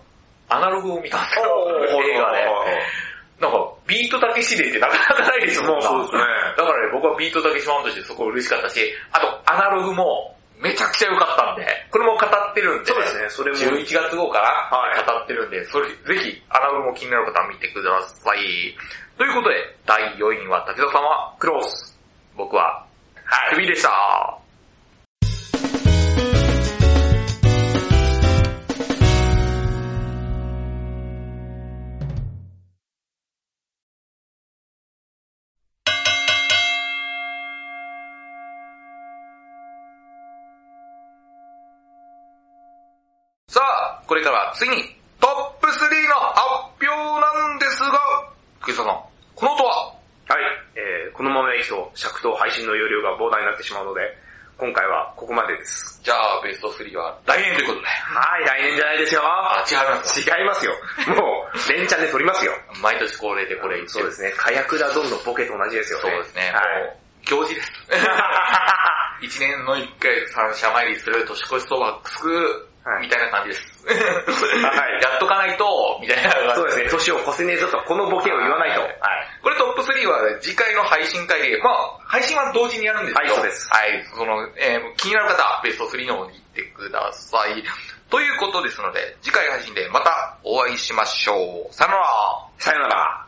[0.47, 1.45] アナログを見たんですよ、
[2.03, 2.45] 映画で。
[3.39, 6.21] なんか、ビートたけしデーってなかなかないですよ、もうそうですね。
[6.57, 8.79] だからね、僕はビートたけしファンとしてそこ嬉しかったし、
[9.11, 13.57] あとアナログもめちゃくちゃ良かったんで、これも語ってるんで、そうですね、それも。
[13.57, 18.39] 11月号かな、はい語ってるんで、それぜひアナログも気になる方は見てください。
[19.17, 21.99] ということで、第4位は滝沢さんはクロース。
[22.35, 22.86] 僕は
[23.30, 23.55] はい。
[23.55, 23.89] 首でした。
[43.49, 44.84] さあ、これからは次に
[45.19, 45.71] トップ3
[46.07, 46.39] の発
[46.80, 47.99] 表なんですが、
[48.61, 48.86] 福井さん、
[49.36, 49.86] この音は？
[51.18, 54.01] このままいくと尺と配信の容量が膨大になってしまうので、
[54.57, 55.99] 今回はここまでです。
[56.03, 57.86] じゃあ、ベスト3は来年ということで。
[57.86, 59.22] はい、来年じゃないですよ。
[59.24, 60.74] あ、違いますか違いますよ。
[61.18, 62.53] もう、連チャンで撮りますよ。
[62.82, 64.34] 毎年恒例でこれそうですね。
[64.38, 66.09] 火薬だどんのボケと同じですよね。
[66.09, 66.51] そうですね。
[66.53, 66.84] はい。
[66.84, 67.72] もう、行事です。
[69.22, 73.83] 一年の一回三社参りする年越しそばすくう、はいみたいな感じです。
[73.83, 76.55] はいやっとかないと、みたいな。
[76.55, 76.88] そうですね。
[76.89, 78.79] 年を越せねえぞと、このボケを言わないと。
[78.79, 79.43] ははいい。
[79.43, 87.61] これトップ3は次回の配信会で、まあ配信は同時にやるんですけど、はいそうですはい、その、えー気になる方はベスト3の方に行ってください。
[88.09, 91.73] ということですので、次回配信でまたお会いしましょう。
[91.75, 92.07] さよなら。
[92.57, 93.26] さよなら。